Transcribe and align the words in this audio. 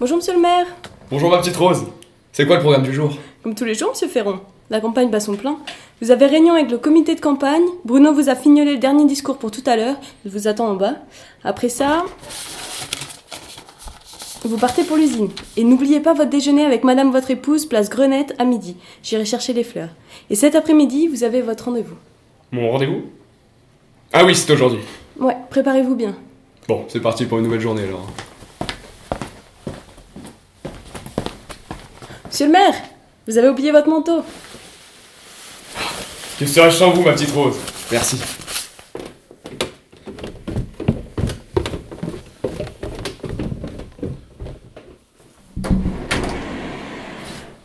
Bonjour, 0.00 0.18
monsieur 0.18 0.34
le 0.34 0.38
maire. 0.38 0.66
Bonjour 1.10 1.28
ma 1.28 1.38
petite 1.38 1.56
Rose. 1.56 1.84
C'est 2.30 2.46
quoi 2.46 2.54
le 2.54 2.62
programme 2.62 2.84
du 2.84 2.92
jour? 2.92 3.16
Comme 3.42 3.56
tous 3.56 3.64
les 3.64 3.74
jours, 3.74 3.88
monsieur 3.90 4.06
Ferron. 4.06 4.38
La 4.70 4.80
campagne 4.80 5.10
bat 5.10 5.18
son 5.18 5.34
plein. 5.34 5.58
Vous 6.00 6.12
avez 6.12 6.26
réunion 6.26 6.54
avec 6.54 6.70
le 6.70 6.78
comité 6.78 7.16
de 7.16 7.20
campagne. 7.20 7.64
Bruno 7.84 8.12
vous 8.12 8.28
a 8.28 8.36
fignolé 8.36 8.74
le 8.74 8.78
dernier 8.78 9.06
discours 9.06 9.38
pour 9.38 9.50
tout 9.50 9.64
à 9.66 9.74
l'heure. 9.74 9.96
Il 10.24 10.30
vous 10.30 10.46
attend 10.46 10.68
en 10.68 10.74
bas. 10.74 10.94
Après 11.42 11.68
ça. 11.68 12.04
Vous 14.44 14.56
partez 14.56 14.84
pour 14.84 14.96
l'usine. 14.96 15.30
Et 15.56 15.64
n'oubliez 15.64 15.98
pas 15.98 16.14
votre 16.14 16.30
déjeuner 16.30 16.64
avec 16.64 16.84
madame 16.84 17.10
votre 17.10 17.32
épouse, 17.32 17.66
place 17.66 17.90
Grenette, 17.90 18.36
à 18.38 18.44
midi. 18.44 18.76
J'irai 19.02 19.24
chercher 19.24 19.52
les 19.52 19.64
fleurs. 19.64 19.90
Et 20.30 20.36
cet 20.36 20.54
après-midi, 20.54 21.08
vous 21.08 21.24
avez 21.24 21.42
votre 21.42 21.64
rendez-vous. 21.64 21.96
Mon 22.52 22.70
rendez-vous? 22.70 23.02
Ah 24.12 24.24
oui, 24.24 24.36
c'est 24.36 24.52
aujourd'hui. 24.52 24.78
Ouais, 25.18 25.36
préparez-vous 25.50 25.96
bien. 25.96 26.14
Bon, 26.68 26.84
c'est 26.86 27.00
parti 27.00 27.24
pour 27.24 27.38
une 27.38 27.44
nouvelle 27.44 27.60
journée 27.60 27.82
alors. 27.82 28.06
Monsieur 32.28 32.46
le 32.46 32.52
maire, 32.52 32.74
vous 33.26 33.38
avez 33.38 33.48
oublié 33.48 33.72
votre 33.72 33.88
manteau. 33.88 34.22
Que 36.38 36.46
serais-je 36.46 36.76
sans 36.76 36.90
vous, 36.90 37.02
ma 37.02 37.12
petite 37.14 37.32
Rose? 37.32 37.56
Merci. 37.90 38.20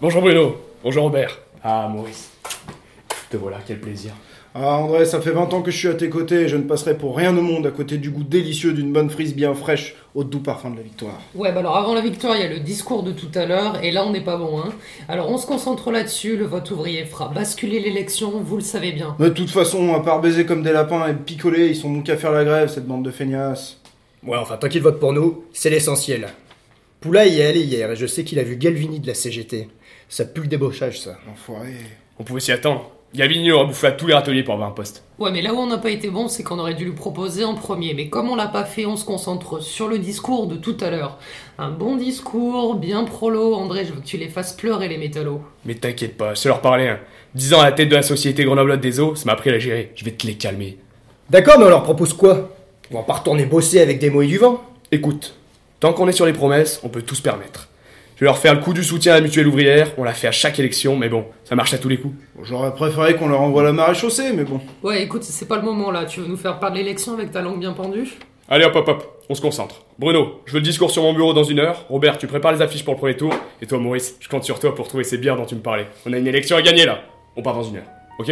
Bonjour 0.01 0.21
Bruno. 0.21 0.55
Bonjour 0.81 1.03
Robert. 1.03 1.39
Ah 1.63 1.87
Maurice. 1.89 2.29
Te 3.29 3.37
voilà, 3.37 3.57
quel 3.65 3.79
plaisir. 3.81 4.13
Ah 4.55 4.77
André, 4.77 5.05
ça 5.05 5.19
fait 5.19 5.31
20 5.31 5.51
ans 5.51 5.63
que 5.63 5.71
je 5.71 5.77
suis 5.77 5.87
à 5.87 5.95
tes 5.95 6.11
côtés 6.11 6.41
et 6.41 6.47
je 6.47 6.57
ne 6.57 6.63
passerai 6.63 6.95
pour 6.95 7.17
rien 7.17 7.35
au 7.35 7.41
monde 7.41 7.65
à 7.65 7.71
côté 7.71 7.97
du 7.97 8.11
goût 8.11 8.23
délicieux 8.23 8.73
d'une 8.73 8.93
bonne 8.93 9.09
frise 9.09 9.33
bien 9.33 9.55
fraîche 9.55 9.95
au 10.13 10.23
doux 10.23 10.41
parfum 10.41 10.69
de 10.69 10.77
la 10.77 10.83
victoire. 10.83 11.19
Ouais, 11.33 11.51
bah 11.51 11.61
alors 11.61 11.75
avant 11.75 11.95
la 11.95 12.01
victoire, 12.01 12.35
il 12.37 12.43
y 12.43 12.45
a 12.45 12.49
le 12.49 12.59
discours 12.59 13.01
de 13.01 13.11
tout 13.13 13.31
à 13.33 13.47
l'heure, 13.47 13.83
et 13.83 13.89
là 13.89 14.05
on 14.05 14.11
n'est 14.11 14.23
pas 14.23 14.37
bon, 14.37 14.59
hein. 14.59 14.71
Alors 15.07 15.31
on 15.31 15.39
se 15.39 15.47
concentre 15.47 15.89
là-dessus, 15.89 16.37
le 16.37 16.45
vote 16.45 16.69
ouvrier 16.69 17.03
fera 17.05 17.29
basculer 17.29 17.79
l'élection, 17.79 18.29
vous 18.41 18.57
le 18.57 18.61
savez 18.61 18.91
bien. 18.91 19.15
De 19.17 19.29
toute 19.29 19.49
façon, 19.49 19.91
à 19.95 20.01
part 20.01 20.21
baiser 20.21 20.45
comme 20.45 20.61
des 20.61 20.71
lapins 20.71 21.07
et 21.07 21.15
picoler, 21.15 21.65
ils 21.65 21.75
sont 21.75 21.91
donc 21.91 22.03
qu'à 22.03 22.17
faire 22.17 22.31
la 22.31 22.43
grève, 22.43 22.69
cette 22.69 22.85
bande 22.85 23.03
de 23.03 23.11
feignasses. 23.11 23.81
Ouais, 24.23 24.37
enfin, 24.37 24.57
tant 24.57 24.69
qu'il 24.69 24.83
vote 24.83 24.99
pour 24.99 25.13
nous, 25.13 25.45
c'est 25.51 25.71
l'essentiel. 25.71 26.27
Poula 27.01 27.25
y 27.25 27.39
est 27.39 27.45
allé 27.45 27.61
hier 27.61 27.91
et 27.91 27.95
je 27.95 28.05
sais 28.05 28.23
qu'il 28.23 28.37
a 28.37 28.43
vu 28.43 28.55
Galvini 28.55 28.99
de 28.99 29.07
la 29.07 29.15
CGT. 29.15 29.67
Ça 30.09 30.25
pue 30.25 30.41
le 30.41 30.47
débauchage, 30.47 31.01
ça. 31.01 31.17
Enfoiré. 31.31 31.73
On 32.19 32.23
pouvait 32.23 32.39
s'y 32.39 32.51
attendre. 32.51 32.91
Gavini 33.15 33.51
aura 33.51 33.65
bouffé 33.65 33.85
à 33.87 33.91
tous 33.91 34.07
les 34.07 34.15
râteliers 34.15 34.41
pour 34.41 34.55
avoir 34.55 34.69
un 34.69 34.73
poste. 34.73 35.03
Ouais, 35.19 35.31
mais 35.31 35.43
là 35.43 35.53
où 35.53 35.57
on 35.57 35.67
n'a 35.67 35.77
pas 35.77 35.91
été 35.91 36.09
bon, 36.09 36.27
c'est 36.27 36.41
qu'on 36.41 36.57
aurait 36.57 36.73
dû 36.73 36.85
lui 36.85 36.93
proposer 36.93 37.45
en 37.45 37.53
premier. 37.53 37.93
Mais 37.93 38.09
comme 38.09 38.27
on 38.27 38.35
l'a 38.35 38.47
pas 38.47 38.65
fait, 38.65 38.87
on 38.87 38.97
se 38.97 39.05
concentre 39.05 39.61
sur 39.61 39.87
le 39.87 39.99
discours 39.99 40.47
de 40.47 40.55
tout 40.55 40.75
à 40.81 40.89
l'heure. 40.89 41.19
Un 41.59 41.69
bon 41.69 41.95
discours, 41.95 42.73
bien 42.73 43.03
prolo. 43.03 43.53
André, 43.53 43.85
je 43.85 43.93
veux 43.93 44.01
que 44.01 44.05
tu 44.05 44.17
les 44.17 44.29
fasses 44.29 44.53
pleurer, 44.53 44.87
les 44.87 44.97
métallos. 44.97 45.41
Mais 45.65 45.75
t'inquiète 45.75 46.17
pas, 46.17 46.33
je 46.33 46.39
sais 46.39 46.49
leur 46.49 46.61
parler. 46.61 46.87
Hein. 46.87 46.99
10 47.35 47.53
ans 47.53 47.61
à 47.61 47.65
la 47.65 47.71
tête 47.71 47.89
de 47.89 47.95
la 47.95 48.01
société 48.01 48.45
Grenoblotte 48.45 48.81
des 48.81 48.99
eaux, 48.99 49.13
ça 49.13 49.25
m'a 49.25 49.33
appris 49.33 49.51
à 49.51 49.53
la 49.53 49.59
gérer. 49.59 49.91
Je 49.95 50.05
vais 50.05 50.11
te 50.11 50.25
les 50.25 50.33
calmer. 50.33 50.79
D'accord, 51.29 51.59
mais 51.59 51.65
on 51.65 51.69
leur 51.69 51.83
propose 51.83 52.13
quoi? 52.13 52.49
On 52.89 52.97
va 52.97 53.03
pas 53.03 53.13
retourner 53.13 53.45
bosser 53.45 53.79
avec 53.79 53.99
des 53.99 54.09
mots 54.09 54.23
et 54.23 54.27
du 54.27 54.39
vent? 54.39 54.63
Écoute, 54.91 55.35
tant 55.79 55.93
qu'on 55.93 56.07
est 56.07 56.13
sur 56.13 56.25
les 56.25 56.33
promesses, 56.33 56.79
on 56.83 56.89
peut 56.89 57.03
tout 57.03 57.15
se 57.15 57.21
permettre. 57.21 57.69
Je 58.23 58.25
vais 58.25 58.31
leur 58.31 58.37
faire 58.37 58.53
le 58.53 58.61
coup 58.61 58.71
du 58.71 58.85
soutien 58.85 59.11
à 59.11 59.15
la 59.15 59.21
mutuelle 59.21 59.47
ouvrière, 59.49 59.91
on 59.97 60.05
l'a 60.05 60.13
fait 60.13 60.27
à 60.27 60.31
chaque 60.31 60.57
élection, 60.57 60.95
mais 60.95 61.09
bon, 61.09 61.25
ça 61.43 61.55
marche 61.55 61.73
à 61.73 61.77
tous 61.77 61.89
les 61.89 61.97
coups. 61.97 62.15
Bon, 62.37 62.45
J'aurais 62.45 62.73
préféré 62.73 63.17
qu'on 63.17 63.27
leur 63.27 63.41
envoie 63.41 63.63
la 63.63 63.73
marée 63.73 63.95
chaussée, 63.95 64.31
mais 64.33 64.45
bon. 64.45 64.61
Ouais, 64.81 65.03
écoute, 65.03 65.23
c'est 65.23 65.45
pas 65.45 65.57
le 65.57 65.63
moment 65.63 65.91
là. 65.91 66.05
Tu 66.05 66.21
veux 66.21 66.27
nous 66.27 66.37
faire 66.37 66.57
parler 66.57 66.83
l'élection 66.83 67.15
avec 67.15 67.31
ta 67.31 67.41
langue 67.41 67.59
bien 67.59 67.73
pendue? 67.73 68.13
Allez 68.47 68.63
hop 68.63 68.77
hop 68.77 68.87
hop, 68.87 69.23
on 69.27 69.35
se 69.35 69.41
concentre. 69.41 69.81
Bruno, 69.99 70.39
je 70.45 70.53
veux 70.53 70.59
le 70.59 70.63
discours 70.63 70.89
sur 70.89 71.03
mon 71.03 71.11
bureau 71.13 71.33
dans 71.33 71.43
une 71.43 71.59
heure. 71.59 71.85
Robert, 71.89 72.17
tu 72.17 72.27
prépares 72.27 72.53
les 72.53 72.61
affiches 72.61 72.85
pour 72.85 72.93
le 72.93 72.99
premier 72.99 73.17
tour. 73.17 73.33
Et 73.61 73.65
toi 73.65 73.77
Maurice, 73.77 74.15
je 74.21 74.29
compte 74.29 74.45
sur 74.45 74.57
toi 74.57 74.73
pour 74.73 74.87
trouver 74.87 75.03
ces 75.03 75.17
bières 75.17 75.35
dont 75.35 75.45
tu 75.45 75.55
me 75.55 75.59
parlais. 75.61 75.87
On 76.05 76.13
a 76.13 76.17
une 76.17 76.27
élection 76.27 76.55
à 76.55 76.61
gagner 76.61 76.85
là. 76.85 77.01
On 77.35 77.41
part 77.41 77.55
dans 77.55 77.63
une 77.63 77.75
heure, 77.75 77.87
ok? 78.19 78.31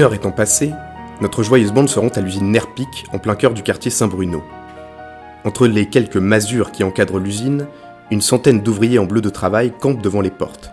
Une 0.00 0.04
heure 0.04 0.14
étant 0.14 0.32
passée, 0.32 0.72
notre 1.20 1.42
joyeuse 1.42 1.74
bande 1.74 1.90
se 1.90 1.98
rend 1.98 2.08
à 2.08 2.22
l'usine 2.22 2.50
Nerpic, 2.50 3.04
en 3.12 3.18
plein 3.18 3.34
cœur 3.34 3.52
du 3.52 3.62
quartier 3.62 3.90
Saint-Bruno. 3.90 4.42
Entre 5.44 5.66
les 5.66 5.90
quelques 5.90 6.16
masures 6.16 6.72
qui 6.72 6.84
encadrent 6.84 7.18
l'usine, 7.18 7.66
une 8.10 8.22
centaine 8.22 8.62
d'ouvriers 8.62 8.98
en 8.98 9.04
bleu 9.04 9.20
de 9.20 9.28
travail 9.28 9.74
campent 9.78 10.00
devant 10.00 10.22
les 10.22 10.30
portes. 10.30 10.70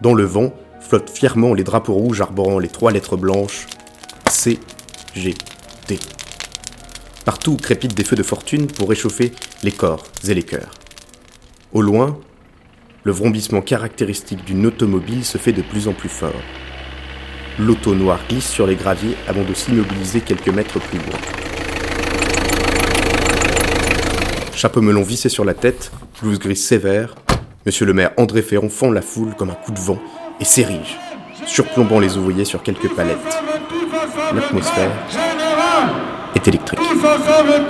Dans 0.00 0.12
le 0.12 0.24
vent, 0.24 0.52
flottent 0.80 1.08
fièrement 1.08 1.54
les 1.54 1.62
drapeaux 1.62 1.94
rouges 1.94 2.20
arborant 2.20 2.58
les 2.58 2.66
trois 2.66 2.90
lettres 2.90 3.16
blanches 3.16 3.68
C, 4.28 4.58
G, 5.14 5.34
T. 5.86 6.00
Partout 7.24 7.56
crépitent 7.56 7.94
des 7.94 8.02
feux 8.02 8.16
de 8.16 8.24
fortune 8.24 8.66
pour 8.66 8.88
réchauffer 8.88 9.30
les 9.62 9.70
corps 9.70 10.02
et 10.26 10.34
les 10.34 10.42
cœurs. 10.42 10.74
Au 11.72 11.80
loin, 11.80 12.18
le 13.04 13.12
vrombissement 13.12 13.60
caractéristique 13.60 14.44
d'une 14.44 14.66
automobile 14.66 15.24
se 15.24 15.38
fait 15.38 15.52
de 15.52 15.62
plus 15.62 15.86
en 15.86 15.92
plus 15.92 16.08
fort. 16.08 16.42
L'auto 17.58 17.94
noire 17.94 18.20
glisse 18.28 18.48
sur 18.48 18.66
les 18.66 18.76
graviers 18.76 19.16
avant 19.28 19.42
de 19.42 19.52
s'immobiliser 19.52 20.20
quelques 20.20 20.48
mètres 20.48 20.78
plus 20.80 20.98
loin. 20.98 21.18
Chapeau 24.54 24.80
melon 24.80 25.02
vissé 25.02 25.28
sur 25.28 25.44
la 25.44 25.54
tête, 25.54 25.92
blouse 26.20 26.38
grise 26.38 26.64
sévère, 26.64 27.14
Monsieur 27.64 27.86
le 27.86 27.92
maire 27.92 28.10
André 28.16 28.42
Ferron 28.42 28.68
fend 28.68 28.90
la 28.90 29.02
foule 29.02 29.34
comme 29.36 29.50
un 29.50 29.54
coup 29.54 29.70
de 29.70 29.78
vent 29.78 29.98
et 30.40 30.44
s'érige, 30.44 30.98
surplombant 31.46 32.00
les 32.00 32.16
ouvriers 32.16 32.44
sur 32.44 32.60
quelques 32.60 32.92
palettes. 32.92 33.18
L'atmosphère 34.34 34.90
est 36.34 36.48
électrique. 36.48 36.80
Tous 36.80 37.06
ensemble, 37.06 37.66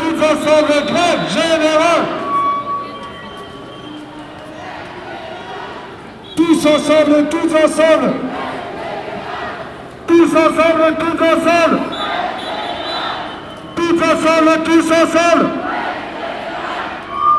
Tous 6.37 6.67
ensemble, 6.67 7.29
tous 7.29 7.55
ensemble 7.55 8.15
Tous 10.13 10.37
ensemble, 10.37 10.95
tous 10.99 11.25
ensemble 11.25 11.79
Tous 13.75 13.97
ensemble, 13.97 14.63
tous 14.63 14.93
ensemble 14.93 15.49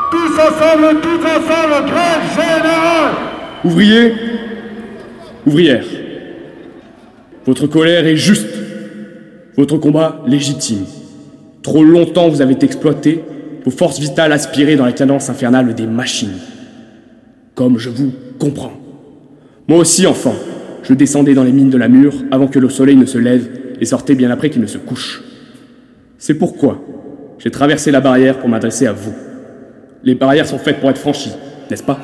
Tous 0.09 0.33
ensemble, 0.39 1.01
tous 1.01 1.23
ensemble, 1.23 1.91
grève 1.91 2.23
générale 2.31 3.13
Ouvriers, 3.63 4.13
ouvrières, 5.45 5.85
votre 7.45 7.67
colère 7.67 8.07
est 8.07 8.17
juste, 8.17 8.49
votre 9.55 9.77
combat 9.77 10.21
légitime. 10.25 10.85
Trop 11.61 11.83
longtemps 11.83 12.27
vous 12.27 12.41
avez 12.41 12.57
exploité 12.59 13.23
vos 13.63 13.71
forces 13.71 13.99
vitales 13.99 14.31
aspirées 14.31 14.77
dans 14.77 14.87
les 14.87 14.93
cadences 14.93 15.29
infernales 15.29 15.75
des 15.75 15.85
machines. 15.85 16.39
Comme 17.53 17.77
je 17.77 17.91
vous 17.91 18.11
comprends. 18.39 18.73
Moi 19.67 19.77
aussi, 19.77 20.05
enfant, 20.07 20.35
je 20.83 20.93
descendais 20.93 21.33
dans 21.33 21.43
les 21.43 21.51
mines 21.51 21.69
de 21.69 21.77
la 21.77 21.87
mur 21.87 22.13
avant 22.31 22.47
que 22.47 22.59
le 22.59 22.69
soleil 22.69 22.95
ne 22.95 23.05
se 23.05 23.17
lève 23.17 23.47
et 23.79 23.85
sortais 23.85 24.15
bien 24.15 24.29
après 24.31 24.49
qu'il 24.49 24.61
ne 24.61 24.67
se 24.67 24.77
couche. 24.77 25.23
C'est 26.17 26.35
pourquoi 26.35 26.83
j'ai 27.39 27.51
traversé 27.51 27.91
la 27.91 27.99
barrière 27.99 28.39
pour 28.39 28.49
m'adresser 28.49 28.87
à 28.87 28.93
vous. 28.93 29.13
Les 30.03 30.15
barrières 30.15 30.45
sont 30.45 30.57
faites 30.57 30.79
pour 30.79 30.89
être 30.89 30.97
franchies, 30.97 31.33
n'est-ce 31.69 31.83
pas? 31.83 31.99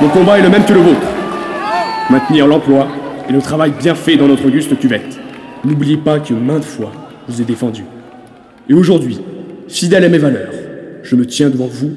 Mon 0.00 0.08
combat 0.10 0.38
est 0.38 0.42
le 0.42 0.48
même 0.48 0.64
que 0.64 0.72
le 0.72 0.80
vôtre. 0.80 1.06
Maintenir 2.08 2.46
l'emploi 2.46 2.86
et 3.28 3.32
le 3.32 3.42
travail 3.42 3.72
bien 3.72 3.96
fait 3.96 4.16
dans 4.16 4.28
notre 4.28 4.46
auguste 4.46 4.78
cuvette. 4.78 5.18
N'oubliez 5.64 5.96
pas 5.96 6.20
que 6.20 6.32
maintes 6.34 6.64
fois, 6.64 6.92
je 7.26 7.34
vous 7.34 7.42
ai 7.42 7.44
défendu. 7.44 7.82
Et 8.68 8.74
aujourd'hui, 8.74 9.18
fidèle 9.66 10.04
à 10.04 10.08
mes 10.08 10.18
valeurs, 10.18 10.52
je 11.08 11.16
me 11.16 11.24
tiens 11.24 11.48
devant 11.48 11.66
vous, 11.66 11.92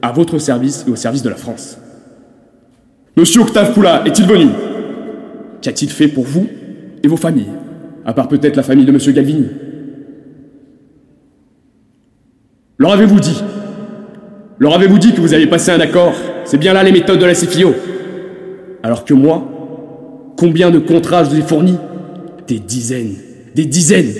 à 0.00 0.12
votre 0.12 0.38
service 0.38 0.84
et 0.88 0.90
au 0.90 0.96
service 0.96 1.22
de 1.22 1.28
la 1.28 1.36
France. 1.36 1.78
Monsieur 3.16 3.42
Octave 3.42 3.74
Poula 3.74 4.02
est-il 4.06 4.26
venu? 4.26 4.48
Qu'a-t-il 5.60 5.90
fait 5.90 6.08
pour 6.08 6.24
vous 6.24 6.46
et 7.02 7.08
vos 7.08 7.16
familles 7.16 7.52
À 8.04 8.14
part 8.14 8.28
peut-être 8.28 8.56
la 8.56 8.62
famille 8.62 8.86
de 8.86 8.92
Monsieur 8.92 9.12
Galvini. 9.12 9.46
Leur 12.78 12.92
avez-vous 12.92 13.20
dit? 13.20 13.42
Leur 14.58 14.74
avez-vous 14.74 14.98
dit 14.98 15.12
que 15.12 15.20
vous 15.20 15.34
aviez 15.34 15.46
passé 15.46 15.70
un 15.70 15.80
accord? 15.80 16.14
C'est 16.44 16.58
bien 16.58 16.72
là 16.72 16.82
les 16.82 16.92
méthodes 16.92 17.18
de 17.18 17.26
la 17.26 17.34
CFIO. 17.34 17.74
Alors 18.82 19.04
que 19.04 19.12
moi, 19.12 20.32
combien 20.38 20.70
de 20.70 20.78
contrats 20.78 21.24
je 21.24 21.30
vous 21.30 21.38
ai 21.38 21.42
fournis? 21.42 21.76
Des 22.46 22.58
dizaines, 22.58 23.16
des 23.54 23.66
dizaines. 23.66 24.12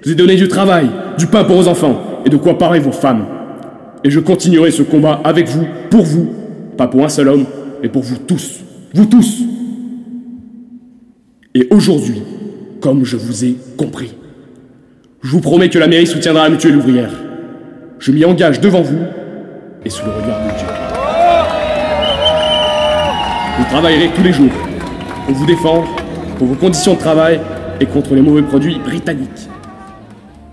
Je 0.00 0.04
vous 0.04 0.12
ai 0.12 0.16
donné 0.16 0.34
du 0.34 0.48
travail, 0.48 0.88
du 1.16 1.26
pain 1.26 1.44
pour 1.44 1.56
vos 1.56 1.68
enfants 1.68 2.22
et 2.24 2.30
de 2.30 2.36
quoi 2.36 2.58
parer 2.58 2.80
vos 2.80 2.92
femmes. 2.92 3.26
Et 4.04 4.10
je 4.10 4.20
continuerai 4.20 4.70
ce 4.70 4.82
combat 4.82 5.20
avec 5.24 5.48
vous, 5.48 5.66
pour 5.90 6.02
vous, 6.02 6.34
Pas 6.76 6.88
pour 6.88 7.04
un 7.04 7.08
seul 7.08 7.28
homme, 7.28 7.44
mais 7.82 7.88
pour 7.88 8.02
vous 8.02 8.16
tous. 8.16 8.60
Vous 8.94 9.06
tous 9.06 9.42
Et 11.54 11.68
aujourd'hui, 11.70 12.22
comme 12.80 13.04
je 13.04 13.16
vous 13.16 13.44
ai 13.44 13.56
compris, 13.76 14.14
je 15.22 15.30
vous 15.30 15.40
promets 15.40 15.68
que 15.68 15.78
la 15.78 15.86
mairie 15.86 16.06
soutiendra 16.06 16.44
la 16.44 16.50
mutuelle 16.50 16.76
ouvrière. 16.76 17.12
Je 17.98 18.10
m'y 18.10 18.24
engage 18.24 18.60
devant 18.60 18.82
vous 18.82 18.98
et 19.84 19.90
sous 19.90 20.04
le 20.04 20.12
regard 20.12 20.40
de 20.40 20.58
Dieu. 20.58 20.66
Vous 23.58 23.64
travaillerez 23.70 24.10
tous 24.16 24.22
les 24.22 24.32
jours 24.32 24.50
pour 25.26 25.34
vous 25.34 25.46
défendre, 25.46 25.88
pour 26.38 26.48
vos 26.48 26.54
conditions 26.54 26.94
de 26.94 26.98
travail 26.98 27.40
et 27.80 27.86
contre 27.86 28.14
les 28.14 28.22
mauvais 28.22 28.42
produits 28.42 28.78
britanniques. 28.78 29.48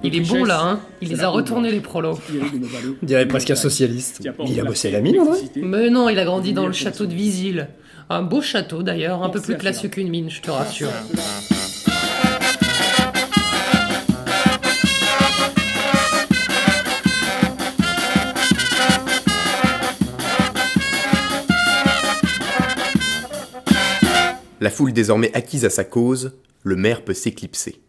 Il 0.01 0.15
est 0.15 0.21
bon 0.21 0.45
là, 0.45 0.61
hein 0.61 0.79
Il 1.01 1.09
les 1.09 1.21
a 1.21 1.27
retournés 1.27 1.71
les 1.71 1.81
prolos. 1.81 2.19
On 3.03 3.05
dirait 3.05 3.27
presque 3.27 3.51
un 3.51 3.55
socialiste. 3.55 4.27
Il 4.47 4.59
a 4.59 4.63
bossé 4.63 4.87
à 4.87 4.91
la 4.91 5.01
mine, 5.01 5.17
Mais 5.57 5.89
non, 5.89 6.07
il 6.07 6.17
a 6.19 6.25
grandi 6.25 6.53
dans 6.53 6.67
le 6.67 6.73
château 6.73 7.05
de 7.05 7.13
Visil. 7.13 7.67
Un 8.09 8.21
beau 8.21 8.41
château 8.41 8.81
d'ailleurs, 8.81 9.23
un 9.23 9.29
peu 9.29 9.41
plus 9.41 9.57
classieux 9.57 9.89
qu'une 9.89 10.09
mine, 10.09 10.29
je 10.29 10.41
te 10.41 10.49
rassure. 10.49 10.89
La 24.61 24.69
foule 24.69 24.91
désormais 24.91 25.31
acquise 25.33 25.65
à 25.65 25.69
sa 25.69 25.83
cause, 25.83 26.33
le 26.63 26.75
maire 26.75 27.03
peut 27.03 27.13
s'éclipser. 27.13 27.79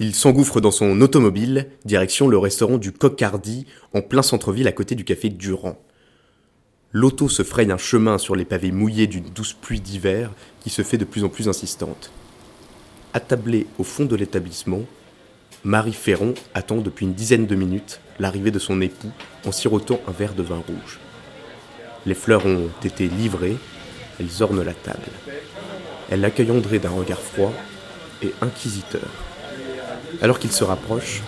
Il 0.00 0.14
s'engouffre 0.14 0.60
dans 0.60 0.70
son 0.70 1.00
automobile, 1.00 1.70
direction 1.84 2.28
le 2.28 2.38
restaurant 2.38 2.78
du 2.78 2.92
Coq-Hardy, 2.92 3.66
en 3.94 4.00
plein 4.00 4.22
centre-ville 4.22 4.68
à 4.68 4.72
côté 4.72 4.94
du 4.94 5.04
café 5.04 5.28
Durand. 5.28 5.76
L'auto 6.92 7.28
se 7.28 7.42
fraye 7.42 7.72
un 7.72 7.78
chemin 7.78 8.16
sur 8.16 8.36
les 8.36 8.44
pavés 8.44 8.70
mouillés 8.70 9.08
d'une 9.08 9.28
douce 9.30 9.54
pluie 9.54 9.80
d'hiver 9.80 10.30
qui 10.60 10.70
se 10.70 10.82
fait 10.82 10.98
de 10.98 11.04
plus 11.04 11.24
en 11.24 11.28
plus 11.28 11.48
insistante. 11.48 12.12
Attablée 13.12 13.66
au 13.80 13.82
fond 13.82 14.04
de 14.04 14.14
l'établissement, 14.14 14.82
Marie 15.64 15.92
Ferron 15.92 16.34
attend 16.54 16.76
depuis 16.76 17.04
une 17.04 17.14
dizaine 17.14 17.46
de 17.46 17.56
minutes 17.56 18.00
l'arrivée 18.20 18.52
de 18.52 18.60
son 18.60 18.80
époux 18.80 19.10
en 19.44 19.50
sirotant 19.50 19.98
un 20.06 20.12
verre 20.12 20.34
de 20.34 20.44
vin 20.44 20.62
rouge. 20.64 21.00
Les 22.06 22.14
fleurs 22.14 22.46
ont 22.46 22.68
été 22.84 23.08
livrées, 23.08 23.56
elles 24.20 24.44
ornent 24.44 24.62
la 24.62 24.74
table. 24.74 25.10
Elle 26.08 26.24
accueille 26.24 26.52
André 26.52 26.78
d'un 26.78 26.90
regard 26.90 27.20
froid 27.20 27.52
et 28.22 28.32
inquisiteur. 28.40 29.27
Alors 30.20 30.38
qu'il 30.38 30.50
se 30.50 30.64
rapproche, 30.64 31.22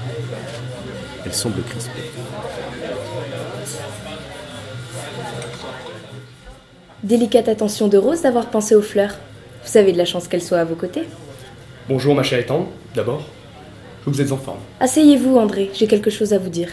elle 1.24 1.32
semble 1.32 1.62
crispée. 1.62 2.10
Délicate 7.04 7.48
attention 7.48 7.88
de 7.88 7.96
Rose 7.96 8.22
d'avoir 8.22 8.50
pensé 8.50 8.74
aux 8.74 8.82
fleurs. 8.82 9.14
Vous 9.64 9.78
avez 9.78 9.92
de 9.92 9.98
la 9.98 10.04
chance 10.04 10.26
qu'elle 10.26 10.42
soit 10.42 10.58
à 10.58 10.64
vos 10.64 10.74
côtés. 10.74 11.04
Bonjour 11.88 12.14
ma 12.14 12.22
chère 12.22 12.40
Étang, 12.40 12.68
d'abord. 12.94 13.22
Je 14.04 14.10
vous 14.10 14.20
êtes 14.20 14.32
en 14.32 14.36
forme. 14.36 14.58
Asseyez-vous, 14.80 15.36
André, 15.36 15.70
j'ai 15.72 15.86
quelque 15.86 16.10
chose 16.10 16.32
à 16.32 16.38
vous 16.38 16.50
dire. 16.50 16.70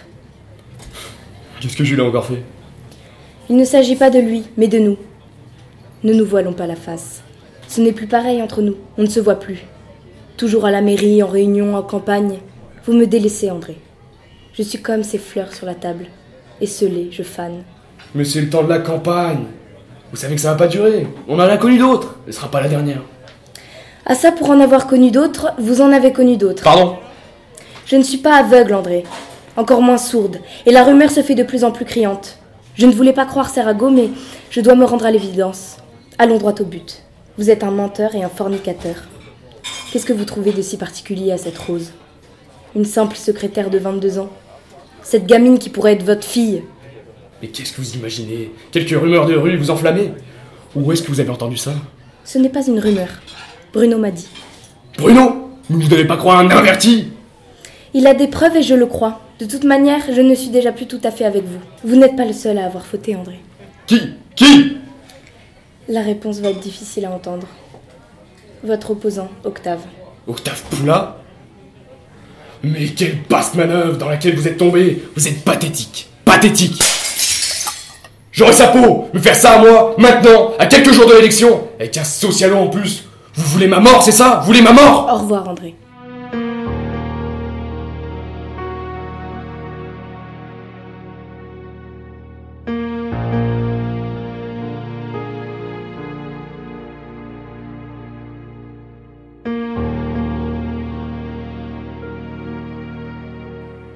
Qu'est-ce 1.60 1.78
que 1.78 1.84
je 1.84 1.94
lui 1.94 2.02
ai 2.02 2.06
encore 2.06 2.26
fait? 2.26 2.44
Il 3.50 3.58
ne 3.58 3.66
s'agit 3.66 3.96
pas 3.96 4.10
de 4.10 4.20
lui, 4.20 4.44
mais 4.58 4.68
de 4.68 4.80
nous. 4.80 4.98
Ne 6.04 6.14
nous 6.14 6.26
voilons 6.26 6.54
pas 6.54 6.68
la 6.68 6.76
face. 6.76 7.22
Ce 7.68 7.80
n'est 7.80 7.92
plus 7.92 8.08
pareil 8.08 8.42
entre 8.42 8.62
nous, 8.62 8.76
on 8.98 9.04
ne 9.04 9.10
se 9.10 9.20
voit 9.20 9.40
plus. 9.40 9.66
Toujours 10.38 10.66
à 10.66 10.72
la 10.72 10.82
mairie, 10.82 11.24
en 11.24 11.28
réunion, 11.28 11.76
en 11.76 11.82
campagne. 11.82 12.38
Vous 12.86 12.94
me 12.94 13.08
délaissez, 13.08 13.50
André. 13.50 13.76
Je 14.54 14.62
suis 14.62 14.80
comme 14.80 15.02
ces 15.02 15.18
fleurs 15.18 15.52
sur 15.52 15.66
la 15.66 15.74
table. 15.74 16.06
Esselée, 16.62 17.10
je 17.12 17.24
fane. 17.24 17.64
Mais 18.14 18.24
c'est 18.24 18.42
le 18.42 18.50
temps 18.50 18.64
de 18.64 18.70
la 18.70 18.78
campagne. 18.78 19.46
Vous 20.12 20.18
savez 20.18 20.36
que 20.36 20.42
ça 20.42 20.52
va 20.52 20.58
pas 20.58 20.68
durer. 20.68 21.08
On 21.28 21.40
en 21.40 21.50
a 21.50 21.58
connu 21.58 21.80
d'autres. 21.80 22.18
Ce 22.28 22.34
sera 22.34 22.52
pas 22.52 22.62
la 22.62 22.70
dernière. 22.70 23.02
À 24.06 24.14
ça, 24.14 24.32
pour 24.32 24.52
en 24.52 24.60
avoir 24.60 24.86
connu 24.86 25.10
d'autres, 25.10 25.54
vous 25.58 25.82
en 25.82 25.92
avez 25.92 26.14
connu 26.14 26.38
d'autres. 26.38 26.64
Pardon? 26.64 26.98
Je 27.88 27.96
ne 27.96 28.04
suis 28.04 28.20
pas 28.20 28.36
aveugle, 28.36 28.76
André. 28.76 29.06
Encore 29.56 29.82
moins 29.82 29.98
sourde. 29.98 30.38
Et 30.68 30.72
la 30.72 30.84
rumeur 30.84 31.10
se 31.10 31.24
fait 31.24 31.34
de 31.34 31.42
plus 31.42 31.64
en 31.64 31.72
plus 31.72 31.86
criante. 31.86 32.38
Je 32.76 32.86
ne 32.86 32.94
voulais 32.94 33.12
pas 33.12 33.26
croire 33.26 33.50
Serago, 33.50 33.90
mais 33.90 34.12
je 34.52 34.62
dois 34.62 34.76
me 34.76 34.86
rendre 34.86 35.08
à 35.08 35.12
l'évidence. 35.12 35.78
Allons 36.20 36.38
droit 36.38 36.54
au 36.60 36.64
but. 36.64 37.02
Vous 37.40 37.50
êtes 37.50 37.64
un 37.64 37.72
menteur 37.72 38.14
et 38.14 38.24
un 38.24 38.30
fornicateur. 38.30 38.98
Qu'est-ce 39.92 40.06
que 40.06 40.14
vous 40.14 40.26
trouvez 40.26 40.52
de 40.52 40.62
si 40.62 40.78
particulier 40.78 41.32
à 41.32 41.38
cette 41.38 41.58
rose? 41.58 41.92
Une 42.76 42.86
simple 42.86 43.16
secrétaire 43.16 43.70
de 43.70 43.78
22 43.78 44.20
ans? 44.20 44.30
Cette 45.02 45.26
gamine 45.26 45.60
qui 45.60 45.70
pourrait 45.70 45.94
être 45.94 46.04
votre 46.04 46.28
fille? 46.28 46.64
Mais 47.42 47.48
qu'est-ce 47.48 47.72
que 47.72 47.82
vous 47.82 47.96
imaginez? 47.96 48.52
Quelques 48.72 49.00
rumeurs 49.00 49.26
de 49.28 49.36
rue 49.36 49.56
vous 49.58 49.72
enflammez 49.72 50.12
Où 50.76 50.92
est-ce 50.92 51.04
que 51.04 51.08
vous 51.08 51.22
avez 51.22 51.30
entendu 51.30 51.56
ça? 51.56 51.74
Ce 52.26 52.38
n'est 52.38 52.50
pas 52.50 52.68
une 52.68 52.80
rumeur. 52.80 53.08
Bruno 53.72 53.98
m'a 53.98 54.12
dit. 54.12 54.28
Bruno 54.98 55.52
Vous 55.70 55.82
ne 55.82 55.88
devez 55.88 56.06
pas 56.06 56.18
croire 56.18 56.40
un 56.40 56.50
averti 56.50 57.08
Il 57.94 58.08
a 58.08 58.14
des 58.14 58.28
preuves 58.28 58.58
et 58.58 58.64
je 58.64 58.76
le 58.76 58.88
crois. 58.88 59.22
De 59.40 59.46
toute 59.46 59.64
manière, 59.64 60.02
je 60.14 60.20
ne 60.22 60.36
suis 60.36 60.50
déjà 60.50 60.74
plus 60.74 60.88
tout 60.88 61.00
à 61.04 61.12
fait 61.12 61.26
avec 61.26 61.46
vous. 61.46 61.60
Vous 61.86 61.96
n'êtes 61.96 62.16
pas 62.18 62.26
le 62.26 62.34
seul 62.34 62.58
à 62.58 62.66
avoir 62.66 62.86
fauté, 62.86 63.16
André. 63.16 63.40
Qui? 63.86 64.02
Qui? 64.36 64.78
La 65.88 66.02
réponse 66.02 66.40
va 66.40 66.50
être 66.50 66.60
difficile 66.60 67.06
à 67.06 67.12
entendre. 67.12 67.48
Votre 68.64 68.92
opposant, 68.92 69.30
Octave. 69.44 69.80
Octave 70.28 70.62
Poula 70.70 71.18
Mais 72.64 72.88
quelle 72.88 73.18
basse 73.30 73.54
manœuvre 73.54 73.98
dans 73.98 74.10
laquelle 74.10 74.36
vous 74.36 74.48
êtes 74.48 74.58
tombé. 74.58 75.04
Vous 75.16 75.28
êtes 75.28 75.44
pathétique. 75.44 76.10
Pathétique. 76.26 76.82
J'aurais 78.32 78.54
sa 78.54 78.68
peau 78.68 79.10
Me 79.14 79.20
faire 79.20 79.36
ça 79.36 79.54
à 79.54 79.60
moi, 79.60 79.96
maintenant, 79.98 80.52
à 80.60 80.66
quelques 80.68 80.92
jours 80.92 81.08
de 81.08 81.14
l'élection 81.16 81.68
Avec 81.80 81.98
un 81.98 82.04
socialo 82.04 82.58
en 82.58 82.68
plus. 82.68 83.04
Vous 83.36 83.46
voulez 83.48 83.68
ma 83.68 83.80
mort, 83.80 84.04
c'est 84.04 84.12
ça? 84.12 84.40
Vous 84.42 84.48
voulez 84.48 84.62
ma 84.62 84.74
mort? 84.74 85.10
Au 85.12 85.18
revoir, 85.20 85.48
André. 85.48 85.76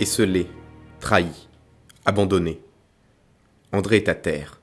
Esselé, 0.02 0.48
trahi, 1.00 1.28
abandonné. 2.06 2.60
André 3.72 3.98
est 3.98 4.10
à 4.10 4.16
terre. 4.16 4.60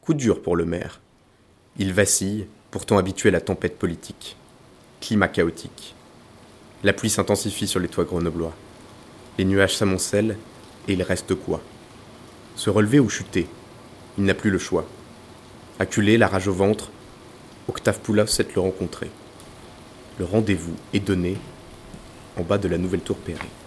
Coup 0.00 0.12
dur 0.12 0.42
pour 0.42 0.56
le 0.56 0.64
maire. 0.64 1.00
Il 1.78 1.92
vacille, 1.92 2.48
pourtant 2.72 2.98
habitué 2.98 3.28
à 3.28 3.32
la 3.32 3.40
tempête 3.40 3.78
politique. 3.78 4.36
Climat 5.00 5.28
chaotique. 5.28 5.94
La 6.82 6.92
pluie 6.92 7.10
s'intensifie 7.10 7.68
sur 7.68 7.78
les 7.78 7.86
toits 7.86 8.02
grenoblois. 8.02 8.56
Les 9.38 9.44
nuages 9.44 9.76
s'amoncellent, 9.76 10.36
et 10.88 10.94
il 10.94 11.02
reste 11.04 11.36
quoi? 11.36 11.60
Se 12.56 12.68
relever 12.68 12.98
ou 12.98 13.08
chuter? 13.08 13.46
Il 14.18 14.24
n'a 14.24 14.34
plus 14.34 14.50
le 14.50 14.58
choix. 14.58 14.84
Acculé, 15.78 16.18
la 16.18 16.26
rage 16.26 16.48
au 16.48 16.54
ventre, 16.54 16.90
Octave 17.68 18.00
Poula 18.00 18.26
sait 18.26 18.48
le 18.52 18.60
rencontrer. 18.60 19.12
Le 20.18 20.24
rendez-vous 20.24 20.74
est 20.92 20.98
donné 20.98 21.36
en 22.36 22.42
bas 22.42 22.58
de 22.58 22.66
la 22.66 22.78
nouvelle 22.78 23.02
tour 23.02 23.18
Perret. 23.18 23.61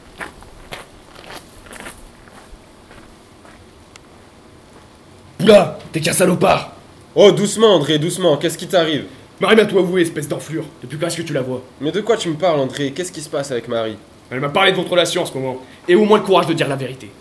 T'es 5.91 6.01
qu'un 6.01 6.13
salopard 6.13 6.71
Oh, 7.13 7.31
doucement, 7.31 7.75
André, 7.75 7.99
doucement, 7.99 8.35
qu'est-ce 8.37 8.57
qui 8.57 8.65
t'arrive? 8.65 9.05
Marie 9.39 9.55
m'a 9.55 9.65
tout 9.65 9.77
avoué, 9.77 10.01
espèce 10.01 10.27
d'enflure. 10.27 10.65
Depuis 10.81 10.97
quand 10.97 11.05
est-ce 11.05 11.17
que 11.17 11.21
tu 11.21 11.33
la 11.33 11.43
vois 11.43 11.61
Mais 11.79 11.91
de 11.91 12.01
quoi 12.01 12.17
tu 12.17 12.29
me 12.29 12.35
parles, 12.35 12.59
André? 12.59 12.91
Qu'est-ce 12.91 13.11
qui 13.11 13.21
se 13.21 13.29
passe 13.29 13.51
avec 13.51 13.67
Marie? 13.67 13.95
Elle 14.31 14.39
m'a 14.39 14.49
parlé 14.49 14.71
de 14.71 14.77
votre 14.77 14.89
relation 14.89 15.21
en 15.21 15.25
ce 15.25 15.33
moment. 15.35 15.61
Et 15.87 15.93
au 15.93 16.05
moins 16.05 16.17
le 16.17 16.23
courage 16.23 16.47
de 16.47 16.53
dire 16.53 16.67
la 16.67 16.75
vérité. 16.75 17.11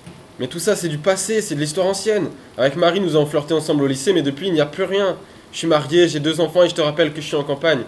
Mais 0.41 0.47
tout 0.47 0.59
ça, 0.59 0.75
c'est 0.75 0.89
du 0.89 0.97
passé, 0.97 1.43
c'est 1.43 1.55
de 1.55 1.61
l'histoire 1.61 1.87
ancienne. 1.87 2.29
Avec 2.57 2.77
Marie, 2.77 3.01
nous 3.01 3.15
avons 3.15 3.27
flirté 3.27 3.53
ensemble 3.53 3.83
au 3.83 3.87
lycée, 3.87 4.15
mais 4.15 4.23
depuis, 4.23 4.47
il 4.47 4.55
n'y 4.55 4.61
a 4.63 4.67
plus 4.67 4.85
rien. 4.85 5.17
Je 5.53 5.59
suis 5.59 5.67
marié, 5.67 6.09
j'ai 6.09 6.21
deux 6.21 6.41
enfants 6.41 6.63
et 6.63 6.69
je 6.71 6.75
te 6.75 6.81
rappelle 6.81 7.13
que 7.13 7.21
je 7.21 7.27
suis 7.27 7.37
en 7.37 7.45
campagne. 7.45 7.83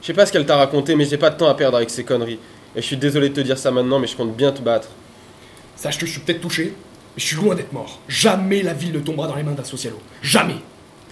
Je 0.00 0.06
sais 0.06 0.14
pas 0.14 0.24
ce 0.24 0.32
qu'elle 0.32 0.46
t'a 0.46 0.56
raconté, 0.56 0.96
mais 0.96 1.04
j'ai 1.04 1.18
pas 1.18 1.28
de 1.28 1.36
temps 1.36 1.48
à 1.48 1.54
perdre 1.54 1.76
avec 1.76 1.90
ces 1.90 2.02
conneries. 2.02 2.38
Et 2.74 2.80
je 2.80 2.86
suis 2.86 2.96
désolé 2.96 3.28
de 3.28 3.34
te 3.34 3.40
dire 3.42 3.58
ça 3.58 3.70
maintenant, 3.70 3.98
mais 3.98 4.06
je 4.06 4.16
compte 4.16 4.34
bien 4.34 4.52
te 4.52 4.62
battre. 4.62 4.88
Sache 5.76 5.98
que 5.98 6.06
je 6.06 6.12
suis 6.12 6.20
peut-être 6.22 6.40
touché, 6.40 6.72
je 7.16 7.26
suis 7.26 7.36
loin 7.36 7.54
d'être 7.54 7.72
mort. 7.72 7.98
Jamais 8.08 8.62
la 8.62 8.72
ville 8.72 8.92
ne 8.92 9.00
tombera 9.00 9.28
dans 9.28 9.36
les 9.36 9.42
mains 9.42 9.52
d'un 9.52 9.64
socialo. 9.64 9.98
Jamais 10.22 10.56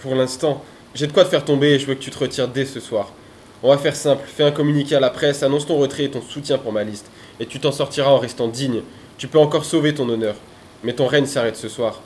Pour 0.01 0.15
l'instant, 0.15 0.63
j'ai 0.95 1.07
de 1.07 1.11
quoi 1.11 1.23
te 1.23 1.29
faire 1.29 1.45
tomber 1.45 1.73
et 1.73 1.79
je 1.79 1.85
veux 1.85 1.95
que 1.95 2.01
tu 2.01 2.09
te 2.09 2.17
retires 2.17 2.47
dès 2.47 2.65
ce 2.65 2.79
soir. 2.79 3.11
On 3.63 3.69
va 3.69 3.77
faire 3.77 3.95
simple, 3.95 4.23
fais 4.27 4.43
un 4.43 4.51
communiqué 4.51 4.95
à 4.95 4.99
la 4.99 5.11
presse, 5.11 5.43
annonce 5.43 5.67
ton 5.67 5.77
retrait 5.77 6.05
et 6.05 6.11
ton 6.11 6.21
soutien 6.21 6.57
pour 6.57 6.73
ma 6.73 6.83
liste. 6.83 7.11
Et 7.39 7.45
tu 7.45 7.59
t'en 7.59 7.71
sortiras 7.71 8.09
en 8.09 8.17
restant 8.17 8.47
digne. 8.47 8.81
Tu 9.19 9.27
peux 9.27 9.37
encore 9.37 9.65
sauver 9.65 9.93
ton 9.93 10.09
honneur. 10.09 10.35
Mais 10.83 10.93
ton 10.93 11.05
règne 11.05 11.27
s'arrête 11.27 11.55
ce 11.55 11.69
soir. 11.69 12.01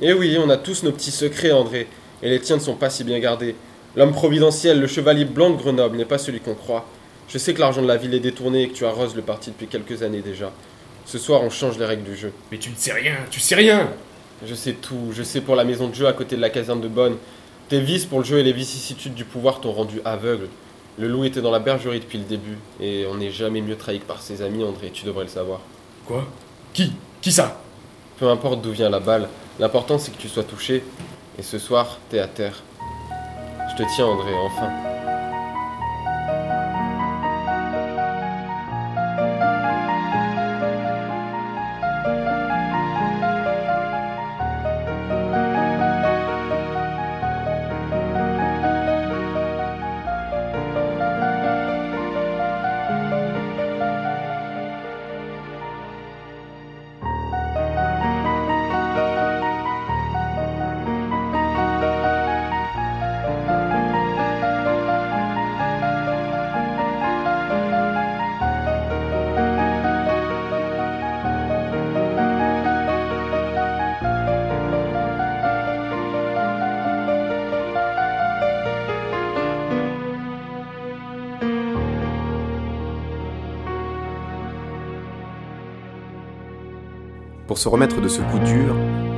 Et 0.00 0.12
oui, 0.12 0.36
on 0.38 0.48
a 0.48 0.56
tous 0.56 0.84
nos 0.84 0.92
petits 0.92 1.10
secrets, 1.10 1.50
André. 1.50 1.88
Et 2.22 2.30
les 2.30 2.40
tiens 2.40 2.56
ne 2.56 2.60
sont 2.60 2.76
pas 2.76 2.90
si 2.90 3.02
bien 3.02 3.18
gardés. 3.18 3.56
L'homme 3.96 4.12
providentiel, 4.12 4.80
le 4.80 4.86
chevalier 4.86 5.24
blanc 5.24 5.50
de 5.50 5.56
Grenoble, 5.56 5.96
n'est 5.96 6.04
pas 6.04 6.18
celui 6.18 6.38
qu'on 6.38 6.54
croit. 6.54 6.86
Je 7.28 7.38
sais 7.38 7.52
que 7.54 7.60
l'argent 7.60 7.82
de 7.82 7.88
la 7.88 7.96
ville 7.96 8.14
est 8.14 8.20
détourné 8.20 8.62
et 8.62 8.68
que 8.68 8.74
tu 8.74 8.86
arroses 8.86 9.16
le 9.16 9.22
parti 9.22 9.50
depuis 9.50 9.66
quelques 9.66 10.04
années 10.04 10.20
déjà. 10.20 10.52
Ce 11.06 11.18
soir, 11.18 11.42
on 11.42 11.50
change 11.50 11.78
les 11.78 11.84
règles 11.86 12.02
du 12.02 12.16
jeu. 12.16 12.32
Mais 12.50 12.58
tu 12.58 12.70
ne 12.70 12.74
sais 12.74 12.92
rien, 12.92 13.14
tu 13.30 13.38
sais 13.38 13.54
rien 13.54 13.90
Je 14.44 14.54
sais 14.54 14.72
tout, 14.72 15.12
je 15.12 15.22
sais 15.22 15.40
pour 15.40 15.54
la 15.54 15.64
maison 15.64 15.88
de 15.88 15.94
jeu 15.94 16.08
à 16.08 16.12
côté 16.12 16.34
de 16.34 16.40
la 16.40 16.50
caserne 16.50 16.80
de 16.80 16.88
Bonne. 16.88 17.16
Tes 17.68 17.80
vices 17.80 18.04
pour 18.04 18.18
le 18.18 18.24
jeu 18.24 18.38
et 18.38 18.42
les 18.42 18.52
vicissitudes 18.52 19.14
du 19.14 19.24
pouvoir 19.24 19.60
t'ont 19.60 19.72
rendu 19.72 20.00
aveugle. 20.04 20.48
Le 20.98 21.06
loup 21.08 21.24
était 21.24 21.40
dans 21.40 21.50
la 21.50 21.58
bergerie 21.60 22.00
depuis 22.00 22.18
le 22.18 22.24
début, 22.24 22.58
et 22.80 23.06
on 23.06 23.16
n'est 23.16 23.30
jamais 23.30 23.60
mieux 23.60 23.76
trahi 23.76 24.00
que 24.00 24.04
par 24.04 24.20
ses 24.20 24.42
amis, 24.42 24.64
André, 24.64 24.90
tu 24.92 25.04
devrais 25.04 25.24
le 25.24 25.30
savoir. 25.30 25.60
Quoi? 26.06 26.26
Qui? 26.72 26.92
Qui 27.20 27.32
ça? 27.32 27.60
Peu 28.18 28.28
importe 28.28 28.62
d'où 28.62 28.72
vient 28.72 28.88
la 28.88 29.00
balle, 29.00 29.28
l'important 29.60 29.98
c'est 29.98 30.10
que 30.10 30.20
tu 30.20 30.28
sois 30.28 30.44
touché, 30.44 30.82
et 31.38 31.42
ce 31.42 31.58
soir, 31.58 31.98
t'es 32.08 32.18
à 32.18 32.28
terre. 32.28 32.62
Je 33.70 33.82
te 33.82 33.88
tiens, 33.94 34.06
André, 34.06 34.32
enfin. 34.34 34.95
Pour 87.56 87.62
se 87.62 87.68
remettre 87.70 88.02
de 88.02 88.08
ce 88.08 88.20
coup 88.20 88.38
dur, 88.40 88.76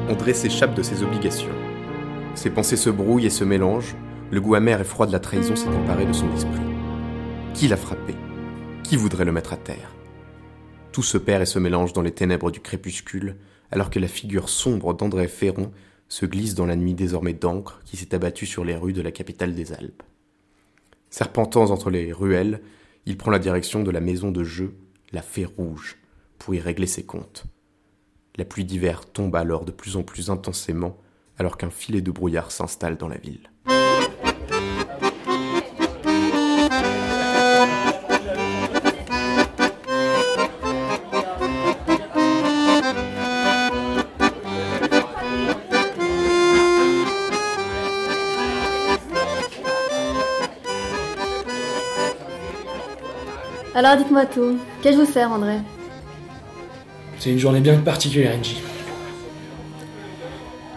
André 0.08 0.32
s'échappe 0.32 0.76
de 0.76 0.84
ses 0.84 1.02
obligations. 1.02 1.50
Ses 2.36 2.50
pensées 2.50 2.76
se 2.76 2.88
brouillent 2.88 3.26
et 3.26 3.30
se 3.30 3.42
mélangent, 3.42 3.96
le 4.30 4.40
goût 4.40 4.54
amer 4.54 4.80
et 4.80 4.84
froid 4.84 5.08
de 5.08 5.12
la 5.12 5.18
trahison 5.18 5.56
s'est 5.56 5.66
emparé 5.66 6.06
de 6.06 6.12
son 6.12 6.32
esprit. 6.32 6.62
Qui 7.52 7.66
l'a 7.66 7.76
frappé? 7.76 8.14
Qui 8.84 8.94
voudrait 8.94 9.24
le 9.24 9.32
mettre 9.32 9.54
à 9.54 9.56
terre? 9.56 9.90
Tout 10.92 11.02
se 11.02 11.18
perd 11.18 11.42
et 11.42 11.46
se 11.46 11.58
mélange 11.58 11.92
dans 11.92 12.00
les 12.00 12.12
ténèbres 12.12 12.52
du 12.52 12.60
crépuscule, 12.60 13.38
alors 13.72 13.90
que 13.90 13.98
la 13.98 14.06
figure 14.06 14.48
sombre 14.48 14.94
d'André 14.94 15.26
Ferron 15.26 15.72
se 16.08 16.24
glisse 16.24 16.54
dans 16.54 16.66
la 16.66 16.76
nuit 16.76 16.94
désormais 16.94 17.34
d'encre 17.34 17.80
qui 17.84 17.96
s'est 17.96 18.14
abattue 18.14 18.46
sur 18.46 18.64
les 18.64 18.76
rues 18.76 18.92
de 18.92 19.02
la 19.02 19.10
capitale 19.10 19.56
des 19.56 19.72
Alpes. 19.72 20.04
Serpentant 21.10 21.72
entre 21.72 21.90
les 21.90 22.12
ruelles, 22.12 22.60
il 23.04 23.16
prend 23.16 23.32
la 23.32 23.40
direction 23.40 23.82
de 23.82 23.90
la 23.90 24.00
maison 24.00 24.30
de 24.30 24.44
jeu, 24.44 24.76
la 25.10 25.22
Fée 25.22 25.44
Rouge, 25.44 25.96
pour 26.38 26.54
y 26.54 26.60
régler 26.60 26.86
ses 26.86 27.02
comptes. 27.02 27.44
La 28.38 28.44
pluie 28.44 28.64
d'hiver 28.64 29.04
tombe 29.04 29.34
alors 29.34 29.64
de 29.64 29.72
plus 29.72 29.96
en 29.96 30.04
plus 30.04 30.30
intensément, 30.30 30.96
alors 31.38 31.56
qu'un 31.56 31.70
filet 31.70 32.00
de 32.00 32.12
brouillard 32.12 32.52
s'installe 32.52 32.96
dans 32.96 33.08
la 33.08 33.16
ville. 33.16 33.50
Alors 53.74 53.96
dites-moi 53.96 54.26
tout. 54.26 54.58
Qu'est-ce 54.80 54.96
que 54.96 55.02
je 55.02 55.06
vous 55.06 55.12
sers, 55.12 55.28
André? 55.32 55.58
C'est 57.18 57.30
une 57.30 57.38
journée 57.38 57.60
bien 57.60 57.76
particulière, 57.78 58.36
Angie. 58.38 58.62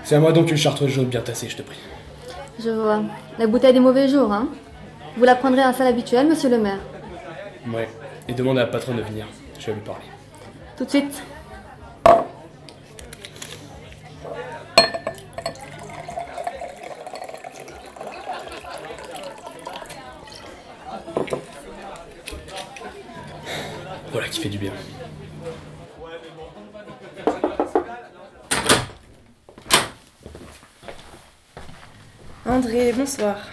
C'est 0.04 0.16
à 0.16 0.20
moi 0.20 0.32
donc 0.32 0.50
une 0.50 0.58
chartreuse 0.58 0.90
jaune 0.90 1.06
bien 1.06 1.22
tassée, 1.22 1.48
je 1.48 1.56
te 1.58 1.62
prie. 1.62 1.78
Je 2.60 2.70
vois. 2.70 3.04
La 3.38 3.48
bouteille 3.48 3.74
des 3.74 3.80
mauvais 3.80 4.08
jours, 4.08 4.32
hein 4.34 4.50
Vous 5.18 5.24
la 5.24 5.36
prendrez 5.36 5.62
à 5.62 5.68
la 5.68 5.74
salle 5.74 5.88
habituelle, 5.88 6.28
monsieur 6.28 6.50
le 6.50 6.58
maire 6.58 6.80
Ouais, 7.72 7.88
et 8.28 8.34
demande 8.34 8.58
à 8.58 8.62
la 8.62 8.68
patronne 8.68 8.98
de 8.98 9.04
venir. 9.04 9.28
Je 9.60 9.68
vais 9.68 9.74
lui 9.74 9.82
parler. 9.82 10.06
Tout 10.78 10.86
de 10.86 10.90
suite. 10.90 11.22
Voilà 24.12 24.28
qui 24.28 24.42
fait 24.42 24.50
du 24.50 24.58
bien. 24.58 24.74
André, 32.46 32.92
bonsoir. 33.22 33.48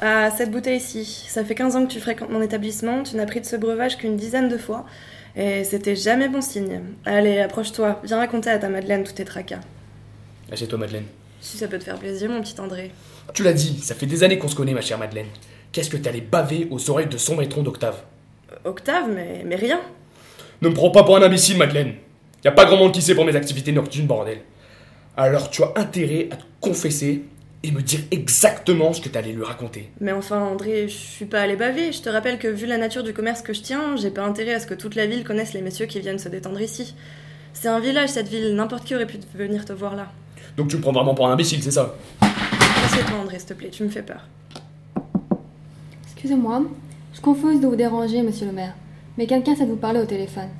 Ah, 0.00 0.30
cette 0.36 0.50
bouteille-ci, 0.50 1.04
ça 1.04 1.44
fait 1.44 1.54
15 1.54 1.76
ans 1.76 1.86
que 1.86 1.92
tu 1.92 2.00
fréquentes 2.00 2.30
mon 2.30 2.42
établissement, 2.42 3.02
tu 3.02 3.16
n'as 3.16 3.26
pris 3.26 3.40
de 3.40 3.46
ce 3.46 3.56
breuvage 3.56 3.96
qu'une 3.96 4.16
dizaine 4.16 4.48
de 4.48 4.58
fois, 4.58 4.84
et 5.36 5.64
c'était 5.64 5.96
jamais 5.96 6.28
bon 6.28 6.42
signe. 6.42 6.80
Allez, 7.06 7.40
approche-toi, 7.40 8.00
viens 8.04 8.18
raconter 8.18 8.50
à 8.50 8.58
ta 8.58 8.68
Madeleine 8.68 9.04
tous 9.04 9.12
tes 9.12 9.24
tracas. 9.24 9.60
Assieds-toi, 10.52 10.78
Madeleine. 10.78 11.04
Si 11.40 11.56
ça 11.56 11.68
peut 11.68 11.78
te 11.78 11.84
faire 11.84 11.98
plaisir, 11.98 12.30
mon 12.30 12.42
petit 12.42 12.60
André. 12.60 12.90
Tu 13.32 13.42
l'as 13.42 13.52
dit, 13.52 13.78
ça 13.80 13.94
fait 13.94 14.06
des 14.06 14.22
années 14.24 14.38
qu'on 14.38 14.48
se 14.48 14.56
connaît, 14.56 14.74
ma 14.74 14.82
chère 14.82 14.98
Madeleine. 14.98 15.28
Qu'est-ce 15.72 15.90
que 15.90 16.08
allé 16.08 16.20
baver 16.20 16.68
aux 16.70 16.90
oreilles 16.90 17.08
de 17.08 17.18
son 17.18 17.36
maîtron 17.36 17.62
d'Octave 17.62 18.02
Octave, 18.64 19.10
mais, 19.12 19.42
mais 19.44 19.56
rien. 19.56 19.80
Ne 20.60 20.68
me 20.68 20.74
prends 20.74 20.90
pas 20.90 21.02
pour 21.02 21.16
un 21.16 21.22
imbécile, 21.22 21.56
Madeleine. 21.56 21.94
Y 22.44 22.48
a 22.48 22.52
pas 22.52 22.66
grand 22.66 22.76
monde 22.76 22.92
qui 22.92 23.00
sait 23.00 23.14
pour 23.14 23.24
mes 23.24 23.34
activités 23.34 23.72
nocturnes, 23.72 24.06
bordel. 24.06 24.40
Alors 25.16 25.48
tu 25.48 25.62
as 25.62 25.72
intérêt 25.76 26.28
à 26.30 26.36
te 26.36 26.42
confesser 26.60 27.22
et 27.64 27.70
me 27.70 27.80
dire 27.80 28.00
exactement 28.10 28.92
ce 28.92 29.00
que 29.00 29.08
t'allais 29.08 29.32
lui 29.32 29.42
raconter. 29.42 29.90
Mais 29.98 30.12
enfin, 30.12 30.38
André, 30.38 30.86
je 30.86 30.94
suis 30.94 31.24
pas 31.24 31.40
allé 31.40 31.56
baver. 31.56 31.92
Je 31.92 32.02
te 32.02 32.10
rappelle 32.10 32.38
que 32.38 32.46
vu 32.46 32.66
la 32.66 32.76
nature 32.76 33.02
du 33.02 33.14
commerce 33.14 33.40
que 33.40 33.54
je 33.54 33.62
tiens, 33.62 33.96
j'ai 33.96 34.10
pas 34.10 34.22
intérêt 34.22 34.52
à 34.52 34.60
ce 34.60 34.66
que 34.66 34.74
toute 34.74 34.94
la 34.94 35.06
ville 35.06 35.24
connaisse 35.24 35.54
les 35.54 35.62
messieurs 35.62 35.86
qui 35.86 35.98
viennent 35.98 36.18
se 36.18 36.28
détendre 36.28 36.60
ici. 36.60 36.94
C'est 37.54 37.68
un 37.68 37.80
village, 37.80 38.10
cette 38.10 38.28
ville. 38.28 38.54
N'importe 38.54 38.84
qui 38.84 38.94
aurait 38.94 39.06
pu 39.06 39.18
venir 39.34 39.64
te 39.64 39.72
voir 39.72 39.96
là. 39.96 40.12
Donc 40.58 40.68
tu 40.68 40.76
me 40.76 40.82
prends 40.82 40.92
vraiment 40.92 41.14
pour 41.14 41.26
un 41.26 41.32
imbécile, 41.32 41.62
c'est 41.62 41.70
ça? 41.70 41.94
Assieds-toi, 42.20 43.16
André, 43.16 43.38
s'il 43.38 43.48
te 43.48 43.54
plaît, 43.54 43.70
tu 43.70 43.82
me 43.82 43.88
fais 43.88 44.02
peur. 44.02 44.28
Excusez-moi, 46.04 46.64
je 47.14 47.20
confuse 47.22 47.60
de 47.60 47.66
vous 47.66 47.76
déranger, 47.76 48.22
monsieur 48.22 48.44
le 48.44 48.52
maire. 48.52 48.74
Mais 49.16 49.26
quelqu'un 49.26 49.56
sait 49.56 49.64
vous 49.64 49.76
parler 49.76 50.00
au 50.00 50.06
téléphone. 50.06 50.50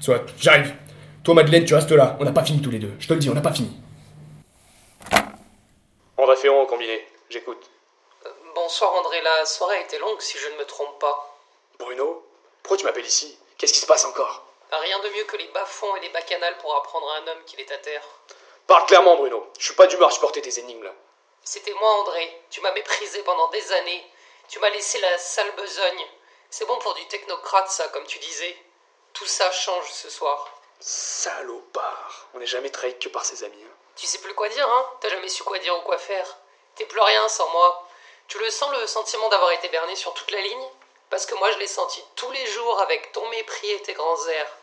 Soit, 0.00 0.26
j'arrive. 0.40 0.72
Toi, 1.22 1.34
Madeleine, 1.34 1.64
tu 1.64 1.74
restes 1.74 1.92
là. 1.92 2.16
On 2.18 2.24
n'a 2.24 2.32
pas 2.32 2.44
fini 2.44 2.60
tous 2.60 2.70
les 2.70 2.80
deux. 2.80 2.92
Je 2.98 3.06
te 3.06 3.14
le 3.14 3.20
dis, 3.20 3.30
on 3.30 3.34
n'a 3.34 3.40
pas 3.40 3.52
fini. 3.52 3.70
André 6.18 6.36
Ferrand 6.36 6.62
au 6.62 6.66
combiné. 6.66 7.06
J'écoute. 7.28 7.70
Bonsoir 8.54 8.94
André, 8.94 9.20
la 9.20 9.44
soirée 9.44 9.76
a 9.76 9.80
été 9.80 9.98
longue 9.98 10.20
si 10.20 10.38
je 10.38 10.48
ne 10.48 10.56
me 10.56 10.64
trompe 10.66 10.98
pas. 10.98 11.36
Bruno 11.78 12.24
Pourquoi 12.62 12.78
tu 12.78 12.84
m'appelles 12.84 13.06
ici? 13.06 13.38
Qu'est-ce 13.58 13.72
qui 13.72 13.80
se 13.80 13.86
passe 13.86 14.04
encore? 14.04 14.44
Rien 14.72 14.98
de 15.00 15.08
mieux 15.10 15.24
que 15.24 15.36
les 15.36 15.48
bas-fonds 15.48 15.94
et 15.96 16.00
les 16.00 16.08
bacchanales 16.08 16.56
pour 16.58 16.74
apprendre 16.74 17.08
à 17.10 17.16
un 17.18 17.26
homme 17.28 17.44
qu'il 17.44 17.60
est 17.60 17.70
à 17.70 17.78
terre. 17.78 18.02
Parle 18.66 18.86
clairement, 18.86 19.16
Bruno. 19.16 19.46
Je 19.58 19.66
suis 19.66 19.74
pas 19.74 19.86
d'humeur 19.86 20.08
à 20.08 20.10
supporter 20.10 20.40
tes 20.42 20.58
énigmes 20.58 20.82
là. 20.84 20.92
C'était 21.44 21.74
moi, 21.74 21.90
André. 22.00 22.42
Tu 22.50 22.60
m'as 22.60 22.72
méprisé 22.72 23.22
pendant 23.22 23.48
des 23.48 23.72
années. 23.72 24.10
Tu 24.48 24.58
m'as 24.58 24.70
laissé 24.70 24.98
la 25.00 25.18
sale 25.18 25.54
besogne. 25.54 26.06
C'est 26.50 26.66
bon 26.66 26.78
pour 26.78 26.94
du 26.94 27.06
technocrate, 27.06 27.68
ça, 27.70 27.88
comme 27.88 28.06
tu 28.06 28.18
disais. 28.18 28.56
Tout 29.12 29.26
ça 29.26 29.50
change 29.52 29.90
ce 29.92 30.10
soir. 30.10 30.50
Salopard. 30.80 32.26
On 32.34 32.38
n'est 32.38 32.46
jamais 32.46 32.70
trahi 32.70 32.98
que 32.98 33.08
par 33.08 33.24
ses 33.24 33.44
amis. 33.44 33.62
hein. 33.62 33.75
Tu 33.96 34.06
sais 34.06 34.18
plus 34.18 34.34
quoi 34.34 34.48
dire, 34.48 34.68
hein 34.68 34.90
T'as 35.00 35.08
jamais 35.08 35.28
su 35.28 35.42
quoi 35.42 35.58
dire 35.58 35.76
ou 35.76 35.80
quoi 35.80 35.96
faire. 35.98 36.36
T'es 36.74 36.84
plus 36.84 37.00
rien 37.00 37.26
sans 37.28 37.48
moi. 37.48 37.88
Tu 38.28 38.38
le 38.38 38.50
sens 38.50 38.70
le 38.72 38.86
sentiment 38.86 39.28
d'avoir 39.30 39.52
été 39.52 39.68
berné 39.68 39.96
sur 39.96 40.12
toute 40.12 40.30
la 40.30 40.40
ligne? 40.40 40.68
Parce 41.08 41.24
que 41.24 41.34
moi 41.36 41.50
je 41.52 41.58
l'ai 41.58 41.66
senti 41.66 42.04
tous 42.14 42.30
les 42.30 42.46
jours 42.46 42.80
avec 42.80 43.12
ton 43.12 43.26
mépris 43.30 43.70
et 43.70 43.82
tes 43.82 43.94
grands 43.94 44.26
airs. 44.26 44.56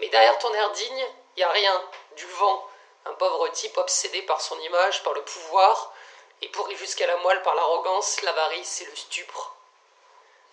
Mais 0.00 0.08
derrière 0.08 0.38
ton 0.38 0.52
air 0.52 0.70
digne, 0.72 1.06
y 1.36 1.42
a 1.42 1.48
rien, 1.50 1.82
du 2.16 2.26
vent. 2.26 2.68
Un 3.06 3.14
pauvre 3.14 3.48
type 3.48 3.76
obsédé 3.78 4.22
par 4.22 4.40
son 4.40 4.58
image, 4.60 5.02
par 5.02 5.14
le 5.14 5.22
pouvoir, 5.22 5.92
et 6.42 6.48
pourri 6.48 6.76
jusqu'à 6.76 7.06
la 7.06 7.16
moelle 7.18 7.42
par 7.42 7.54
l'arrogance, 7.54 8.20
l'avarice 8.22 8.82
et 8.82 8.86
le 8.86 8.96
stupre. 8.96 9.54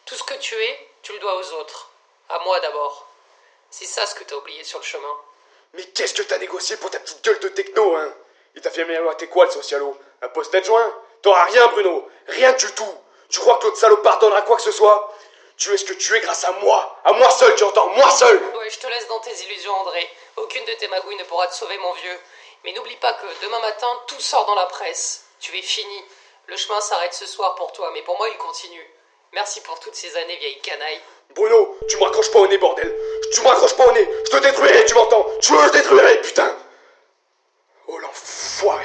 Tout 0.05 0.15
ce 0.15 0.23
que 0.23 0.35
tu 0.35 0.55
es, 0.55 0.89
tu 1.01 1.11
le 1.13 1.19
dois 1.19 1.35
aux 1.35 1.53
autres. 1.53 1.89
À 2.29 2.39
moi 2.39 2.59
d'abord. 2.61 3.07
C'est 3.69 3.85
ça 3.85 4.05
ce 4.05 4.15
que 4.15 4.23
t'as 4.23 4.35
oublié 4.35 4.63
sur 4.63 4.79
le 4.79 4.85
chemin. 4.85 5.21
Mais 5.73 5.83
qu'est-ce 5.83 6.13
que 6.13 6.23
t'as 6.23 6.37
négocié 6.37 6.77
pour 6.77 6.89
ta 6.89 6.99
petite 6.99 7.23
gueule 7.23 7.39
de 7.39 7.49
techno, 7.49 7.95
hein? 7.95 8.13
Il 8.55 8.61
t'a 8.61 8.69
fait 8.69 8.85
t'es 9.17 9.27
quoi, 9.27 9.45
le 9.45 9.51
socialo 9.51 9.97
Un 10.21 10.27
poste 10.29 10.51
d'adjoint 10.51 10.93
T'auras 11.21 11.45
rien, 11.45 11.67
Bruno 11.67 12.09
Rien 12.27 12.51
du 12.53 12.71
tout 12.73 12.93
Tu 13.29 13.39
crois 13.39 13.57
que 13.57 13.65
l'autre 13.65 13.77
salopard 13.77 14.19
donnera 14.19 14.41
quoi 14.41 14.57
que 14.57 14.61
ce 14.61 14.71
soit? 14.71 15.13
Tu 15.57 15.73
es 15.73 15.77
ce 15.77 15.85
que 15.85 15.93
tu 15.93 16.15
es 16.15 16.19
grâce 16.19 16.43
à 16.43 16.51
moi 16.53 16.99
À 17.05 17.13
moi 17.13 17.29
seul, 17.29 17.55
tu 17.55 17.63
entends? 17.63 17.87
Moi 17.89 18.09
seul 18.11 18.37
Ouais, 18.57 18.69
je 18.69 18.79
te 18.79 18.87
laisse 18.87 19.07
dans 19.07 19.19
tes 19.19 19.43
illusions, 19.43 19.73
André. 19.73 20.09
Aucune 20.35 20.65
de 20.65 20.73
tes 20.73 20.87
magouilles 20.89 21.15
ne 21.17 21.23
pourra 21.23 21.47
te 21.47 21.55
sauver, 21.55 21.77
mon 21.77 21.93
vieux. 21.93 22.19
Mais 22.63 22.73
n'oublie 22.73 22.97
pas 22.97 23.13
que 23.13 23.27
demain 23.43 23.59
matin, 23.59 23.87
tout 24.07 24.19
sort 24.19 24.45
dans 24.45 24.55
la 24.55 24.65
presse. 24.65 25.25
Tu 25.39 25.57
es 25.57 25.61
fini. 25.61 26.03
Le 26.47 26.57
chemin 26.57 26.81
s'arrête 26.81 27.13
ce 27.13 27.25
soir 27.25 27.55
pour 27.55 27.71
toi, 27.71 27.89
mais 27.93 28.01
pour 28.01 28.17
moi, 28.17 28.27
il 28.29 28.37
continue. 28.37 28.89
Merci 29.33 29.61
pour 29.61 29.79
toutes 29.79 29.95
ces 29.95 30.13
années, 30.17 30.35
vieille 30.37 30.59
canaille. 30.59 30.99
Bruno, 31.33 31.77
tu 31.87 31.95
me 31.97 32.03
raccroches 32.03 32.31
pas 32.31 32.39
au 32.39 32.47
nez, 32.47 32.57
bordel. 32.57 32.93
Tu 33.33 33.41
me 33.41 33.47
raccroches 33.47 33.77
pas 33.77 33.87
au 33.87 33.93
nez. 33.93 34.07
Je 34.25 34.31
te 34.31 34.43
détruirai, 34.43 34.83
tu 34.85 34.93
m'entends. 34.93 35.25
Tu 35.41 35.53
veux, 35.53 35.67
je 35.67 35.71
détruirai, 35.71 36.21
putain. 36.21 36.53
Oh 37.87 37.97
l'enfoiré 37.97 38.80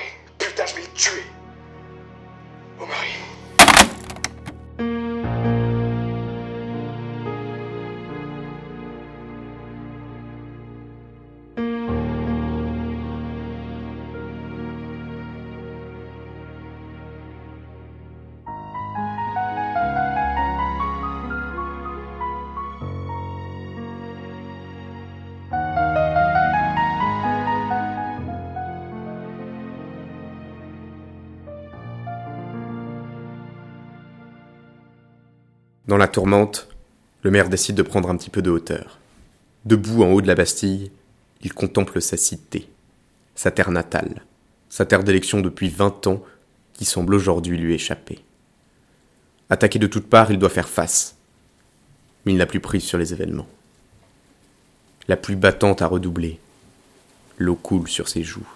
Dans 35.96 36.00
la 36.00 36.08
tourmente, 36.08 36.68
le 37.22 37.30
maire 37.30 37.48
décide 37.48 37.74
de 37.74 37.82
prendre 37.82 38.10
un 38.10 38.18
petit 38.18 38.28
peu 38.28 38.42
de 38.42 38.50
hauteur. 38.50 38.98
Debout 39.64 40.02
en 40.02 40.12
haut 40.12 40.20
de 40.20 40.26
la 40.26 40.34
Bastille, 40.34 40.90
il 41.40 41.54
contemple 41.54 42.02
sa 42.02 42.18
cité, 42.18 42.68
sa 43.34 43.50
terre 43.50 43.70
natale, 43.70 44.26
sa 44.68 44.84
terre 44.84 45.04
d'élection 45.04 45.40
depuis 45.40 45.70
vingt 45.70 46.06
ans 46.06 46.22
qui 46.74 46.84
semble 46.84 47.14
aujourd'hui 47.14 47.56
lui 47.56 47.72
échapper. 47.72 48.22
Attaqué 49.48 49.78
de 49.78 49.86
toutes 49.86 50.10
parts, 50.10 50.30
il 50.30 50.38
doit 50.38 50.50
faire 50.50 50.68
face. 50.68 51.16
Mais 52.26 52.32
il 52.32 52.36
n'a 52.36 52.44
plus 52.44 52.60
prise 52.60 52.84
sur 52.84 52.98
les 52.98 53.14
événements. 53.14 53.48
La 55.08 55.16
pluie 55.16 55.34
battante 55.34 55.80
a 55.80 55.86
redoublé. 55.86 56.38
L'eau 57.38 57.56
coule 57.56 57.88
sur 57.88 58.10
ses 58.10 58.22
joues. 58.22 58.52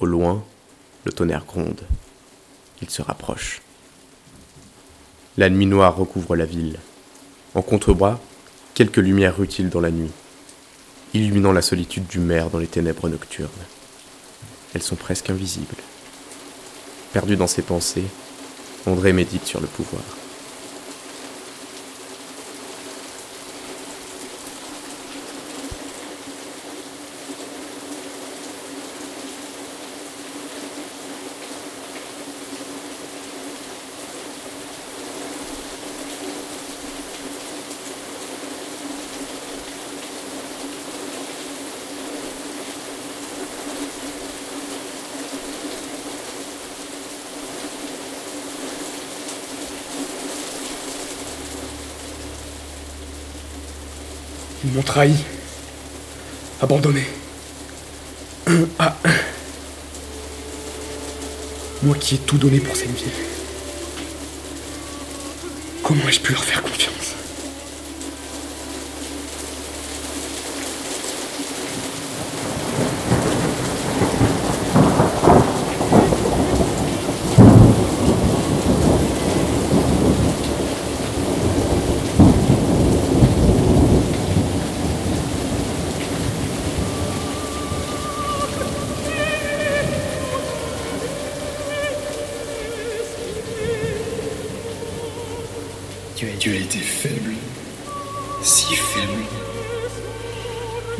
Au 0.00 0.04
loin, 0.04 0.44
le 1.04 1.12
tonnerre 1.12 1.44
gronde. 1.44 1.82
Il 2.82 2.90
se 2.90 3.02
rapproche. 3.02 3.60
La 5.36 5.50
nuit 5.50 5.66
noire 5.66 5.96
recouvre 5.96 6.36
la 6.36 6.44
ville. 6.44 6.78
En 7.56 7.62
contrebras, 7.62 8.20
quelques 8.74 8.98
lumières 8.98 9.36
rutiles 9.36 9.68
dans 9.68 9.80
la 9.80 9.90
nuit, 9.90 10.12
illuminant 11.12 11.50
la 11.50 11.60
solitude 11.60 12.06
du 12.06 12.20
maire 12.20 12.50
dans 12.50 12.60
les 12.60 12.68
ténèbres 12.68 13.08
nocturnes. 13.08 13.48
Elles 14.74 14.82
sont 14.82 14.94
presque 14.94 15.30
invisibles. 15.30 15.74
Perdu 17.12 17.36
dans 17.36 17.48
ses 17.48 17.62
pensées, 17.62 18.04
André 18.86 19.12
médite 19.12 19.44
sur 19.44 19.60
le 19.60 19.66
pouvoir. 19.66 20.02
M'ont 54.74 54.82
trahi. 54.82 55.14
Abandonné. 56.60 57.04
Un 58.46 58.66
à 58.78 58.96
un. 59.04 59.10
Moi 61.82 61.96
qui 61.98 62.16
ai 62.16 62.18
tout 62.18 62.38
donné 62.38 62.58
pour 62.58 62.76
cette 62.76 62.94
ville. 62.94 63.12
Comment 65.82 66.08
ai-je 66.08 66.20
pu 66.20 66.32
leur 66.32 66.44
faire 66.44 66.62
confiance 66.62 66.73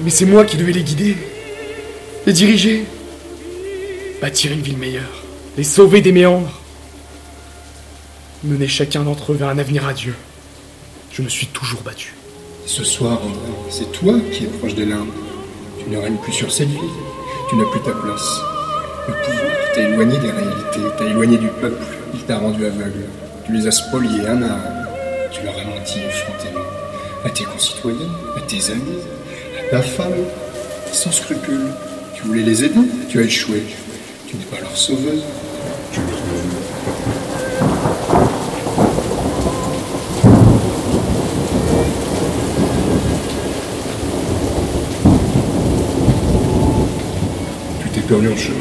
Mais 0.05 0.11
c'est 0.11 0.27
moi 0.27 0.45
qui 0.45 0.59
devais 0.59 0.73
les 0.73 0.83
guider, 0.83 1.17
les 2.27 2.33
diriger, 2.35 2.85
bâtir 4.21 4.53
une 4.53 4.61
ville 4.61 4.77
meilleure, 4.77 5.25
les 5.57 5.65
sauver 5.65 6.03
des 6.03 6.13
méandres, 6.13 6.61
mener 8.43 8.69
chacun 8.69 9.03
d'entre 9.03 9.33
eux 9.33 9.37
vers 9.37 9.49
un 9.49 9.57
avenir 9.57 9.85
radieux. 9.85 10.15
Je 11.11 11.23
me 11.23 11.29
suis 11.31 11.47
toujours 11.47 11.81
battu. 11.81 12.15
Ce 12.67 12.85
soir, 12.85 13.19
c'est 13.71 13.91
toi 13.93 14.15
qui 14.31 14.45
es 14.45 14.47
proche 14.47 14.75
des 14.75 14.85
limbes. 14.85 15.09
Tu 15.79 15.89
ne 15.89 15.97
règnes 15.97 16.17
plus 16.17 16.33
sur 16.33 16.53
cette 16.53 16.69
ville. 16.69 16.81
Tu 17.49 17.57
n'as 17.57 17.65
plus 17.65 17.81
ta 17.81 17.93
place. 17.93 18.41
Le 19.09 19.15
pouvoir 19.15 19.53
t'a 19.75 19.81
éloigné 19.89 20.19
des 20.19 20.31
réalités, 20.31 20.97
t'a 20.99 21.05
éloigné 21.05 21.39
du 21.39 21.49
peuple. 21.49 21.83
Il 22.13 22.21
t'a 22.25 22.39
rendu 22.39 22.67
aveugle. 22.67 23.07
Tu 23.47 23.53
les 23.53 23.67
as 23.67 23.71
spoliés 23.71 24.27
un 24.27 24.43
à 24.43 24.53
un. 24.53 25.31
Tu 25.31 25.43
leur 25.45 25.55
as 25.59 25.65
menti 25.65 25.99
effrontément. 26.01 26.65
À 27.25 27.31
tes 27.31 27.45
concitoyens, 27.45 28.11
à 28.37 28.41
tes 28.43 28.71
amis, 28.71 29.01
ta 29.75 29.83
femme, 29.83 30.13
sans 30.93 31.11
scrupule. 31.11 31.67
Tu 32.15 32.23
voulais 32.23 32.45
les 32.45 32.63
aider, 32.63 32.79
tu 33.09 33.19
as 33.19 33.23
échoué. 33.23 33.65
Tu 34.29 34.37
n'es 34.37 34.45
pas 34.45 34.61
leur 34.61 34.77
sauveuse. 34.77 35.25
Tu 35.91 35.99
es 35.99 36.03
l'homme. 36.05 36.55
Tu 47.83 47.89
t'es 47.89 48.01
perdu 48.03 48.29
en 48.29 48.37
chemin. 48.37 48.59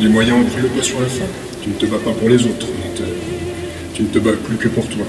Les 0.00 0.08
moyens 0.08 0.40
ont 0.40 0.50
pris 0.50 0.62
le 0.62 0.68
pas 0.68 0.82
sur 0.82 1.00
la 1.00 1.06
fin. 1.06 1.26
Tu 1.62 1.68
ne 1.68 1.74
te 1.74 1.86
bats 1.86 1.98
pas 2.04 2.10
pour 2.10 2.28
les 2.28 2.42
autres. 2.42 2.66
Tu 3.94 4.02
ne 4.02 4.08
te 4.08 4.18
bats 4.18 4.32
plus 4.32 4.56
que 4.56 4.66
pour 4.66 4.88
toi. 4.88 5.04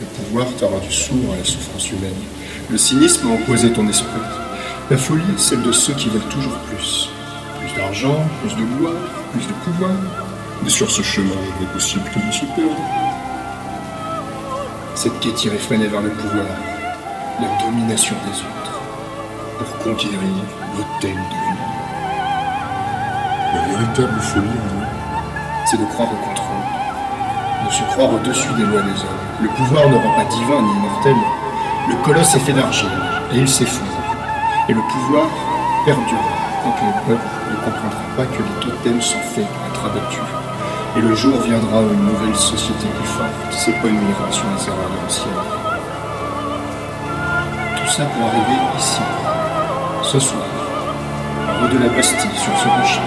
Le 0.00 0.06
pouvoir 0.06 0.46
t'a 0.60 0.66
rendu 0.66 0.92
sourd 0.92 1.32
à 1.32 1.38
la 1.38 1.44
souffrance 1.44 1.90
humaine. 1.90 2.12
Le 2.70 2.78
cynisme 2.78 3.26
a 3.32 3.34
opposé 3.34 3.72
ton 3.72 3.88
esprit. 3.88 4.43
La 4.90 4.98
folie, 4.98 5.22
celle 5.38 5.62
de 5.62 5.72
ceux 5.72 5.94
qui 5.94 6.10
veulent 6.10 6.28
toujours 6.28 6.58
plus. 6.68 7.08
Plus 7.58 7.74
d'argent, 7.74 8.22
plus 8.42 8.54
de 8.54 8.64
gloire, 8.76 8.92
plus 9.32 9.46
de 9.46 9.52
pouvoir. 9.64 9.92
Mais 10.62 10.68
sur 10.68 10.90
ce 10.90 11.00
chemin, 11.00 11.40
il 11.58 11.64
est 11.64 11.72
possible 11.72 12.04
que 12.04 12.18
vous 12.18 12.32
se 12.32 12.44
perdre. 12.54 12.76
Cette 14.94 15.18
quête 15.20 15.42
irréfrénée 15.42 15.86
vers 15.86 16.02
le 16.02 16.10
pouvoir, 16.10 16.44
la 17.40 17.64
domination 17.64 18.14
des 18.26 18.38
autres, 18.40 18.80
pour 19.58 19.78
conquérir 19.78 20.20
votre 20.76 20.98
thème 21.00 21.12
de 21.12 21.16
vie. 21.16 21.60
La 23.54 23.62
véritable 23.66 24.20
folie, 24.20 24.48
André. 24.48 24.86
c'est 25.64 25.80
de 25.80 25.86
croire 25.86 26.10
au 26.12 26.28
contrôle, 26.28 27.66
de 27.66 27.72
se 27.72 27.82
croire 27.84 28.12
au-dessus 28.12 28.52
des 28.58 28.64
lois 28.64 28.82
des 28.82 29.00
hommes. 29.00 29.24
Le 29.40 29.48
pouvoir 29.48 29.88
ne 29.88 29.96
rend 29.96 30.14
pas 30.14 30.24
divin 30.26 30.60
ni 30.60 30.72
immortel. 30.76 31.16
Le 31.88 32.04
colosse 32.04 32.34
est 32.34 32.40
fait 32.40 32.52
d'argile, 32.52 32.88
et 33.32 33.38
il 33.38 33.48
s'effondre. 33.48 34.03
Et 34.66 34.72
le 34.72 34.80
pouvoir 34.80 35.26
perdurera 35.84 36.22
tant 36.62 36.70
que 36.70 36.84
le 36.86 36.92
peuple 37.06 37.28
ne 37.50 37.56
comprendra 37.56 38.02
pas 38.16 38.24
que 38.24 38.42
les 38.42 38.60
totems 38.60 39.02
sont 39.02 39.18
faits 39.34 39.46
pour 39.46 39.66
être 39.66 39.84
abattus. 39.84 40.20
Et 40.96 41.00
le 41.02 41.14
jour 41.14 41.38
viendra 41.42 41.82
où 41.82 41.92
une 41.92 42.06
nouvelle 42.06 42.34
société 42.34 42.86
plus 42.96 43.08
forte 43.08 43.52
s'épanouira 43.52 44.30
sur 44.30 44.44
les 44.44 44.66
erreurs 44.66 44.88
de 44.88 45.02
l'ancienne. 45.02 45.32
Tout 47.76 47.90
ça 47.90 48.04
pour 48.06 48.26
arriver 48.26 48.58
ici, 48.78 49.02
ce 50.02 50.18
soir, 50.18 50.42
en 51.50 51.64
haut 51.64 51.68
de 51.68 51.78
la 51.78 51.88
Bastille, 51.90 52.30
sur 52.34 52.56
ce 52.56 52.68
rocher. 52.68 53.00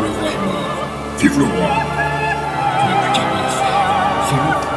Le 0.00 0.08
roi 0.08 0.28
est 0.28 0.44
mort. 0.44 1.18
Vive 1.18 1.38
le 1.38 1.44
roi. 1.44 1.70
Tu 2.80 2.86
n'as 2.88 3.00
plus 3.00 3.12
qu'à 3.12 3.20
bien 3.20 3.48
faire. 3.48 3.76
Fais-le. 4.28 4.75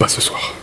Pas 0.00 0.08
ce 0.08 0.22
soir. 0.22 0.54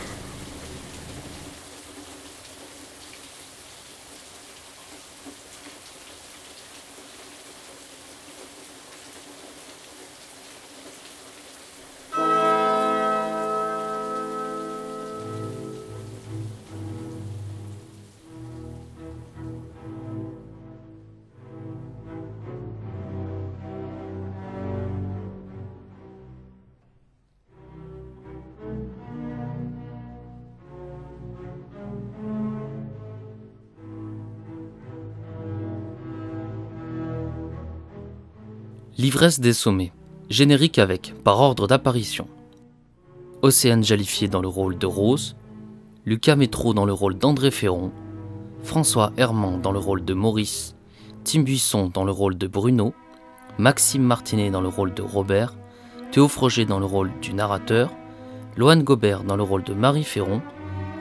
L'ivresse 39.00 39.40
des 39.40 39.54
sommets. 39.54 39.92
Générique 40.32 40.80
avec, 40.80 41.14
par 41.24 41.40
ordre 41.40 41.68
d'apparition. 41.68 42.28
Océane 43.44 43.84
Jalifié 43.84 44.28
dans 44.28 44.42
le 44.42 44.48
rôle 44.48 44.80
de 44.80 44.88
Rose, 44.88 45.36
Lucas 46.04 46.36
Métro 46.36 46.74
dans 46.74 46.84
le 46.84 46.94
rôle 46.94 47.16
d'André 47.16 47.52
Ferron, 47.52 47.92
François 48.64 49.14
Herman 49.16 49.62
dans 49.62 49.72
le 49.72 49.78
rôle 49.78 50.04
de 50.04 50.16
Maurice, 50.16 50.76
Tim 51.26 51.42
Buisson 51.44 51.92
dans 51.94 52.06
le 52.06 52.12
rôle 52.12 52.40
de 52.40 52.48
Bruno, 52.48 52.96
Maxime 53.60 54.02
Martinet 54.02 54.50
dans 54.50 54.62
le 54.62 54.68
rôle 54.68 54.96
de 54.96 55.04
Robert, 55.04 55.54
Théo 56.12 56.28
Froger 56.28 56.66
dans 56.66 56.80
le 56.80 56.88
rôle 56.88 57.12
du 57.22 57.36
narrateur, 57.36 57.92
Loane 58.56 58.82
Gobert 58.82 59.24
dans 59.24 59.36
le 59.36 59.44
rôle 59.44 59.64
de 59.64 59.76
Marie 59.76 60.04
Ferron, 60.04 60.42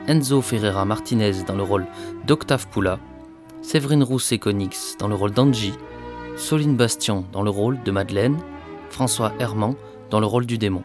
Enzo 0.05 0.43
Ferreira 0.43 0.85
Martinez 0.85 1.43
dans 1.47 1.55
le 1.55 1.63
rôle 1.63 1.87
d'Octave 2.27 2.67
Poula, 2.67 2.99
Séverine 3.63 4.03
Rousset-Conix 4.03 4.97
dans 4.99 5.07
le 5.07 5.15
rôle 5.15 5.31
d'Angie, 5.31 5.73
Soline 6.37 6.75
Bastion 6.77 7.25
dans 7.31 7.41
le 7.41 7.49
rôle 7.49 7.81
de 7.81 7.89
Madeleine, 7.89 8.37
François 8.91 9.33
Herman 9.39 9.73
dans 10.11 10.19
le 10.19 10.27
rôle 10.27 10.45
du 10.45 10.59
démon. 10.59 10.83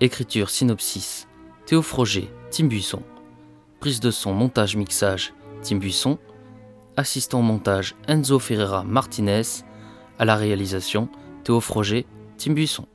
Écriture 0.00 0.50
synopsis 0.50 1.28
Théo 1.64 1.80
Froger, 1.80 2.30
Tim 2.50 2.66
Buisson. 2.66 3.02
Prise 3.80 4.00
de 4.00 4.10
son, 4.10 4.34
montage, 4.34 4.76
mixage 4.76 5.32
Tim 5.62 5.76
Buisson. 5.76 6.18
Assistant 6.98 7.40
montage 7.40 7.96
Enzo 8.06 8.38
Ferreira 8.38 8.84
Martinez. 8.84 9.64
À 10.18 10.26
la 10.26 10.36
réalisation 10.36 11.08
Théo 11.42 11.58
Froger, 11.60 12.06
Tim 12.36 12.52
Buisson. 12.52 12.86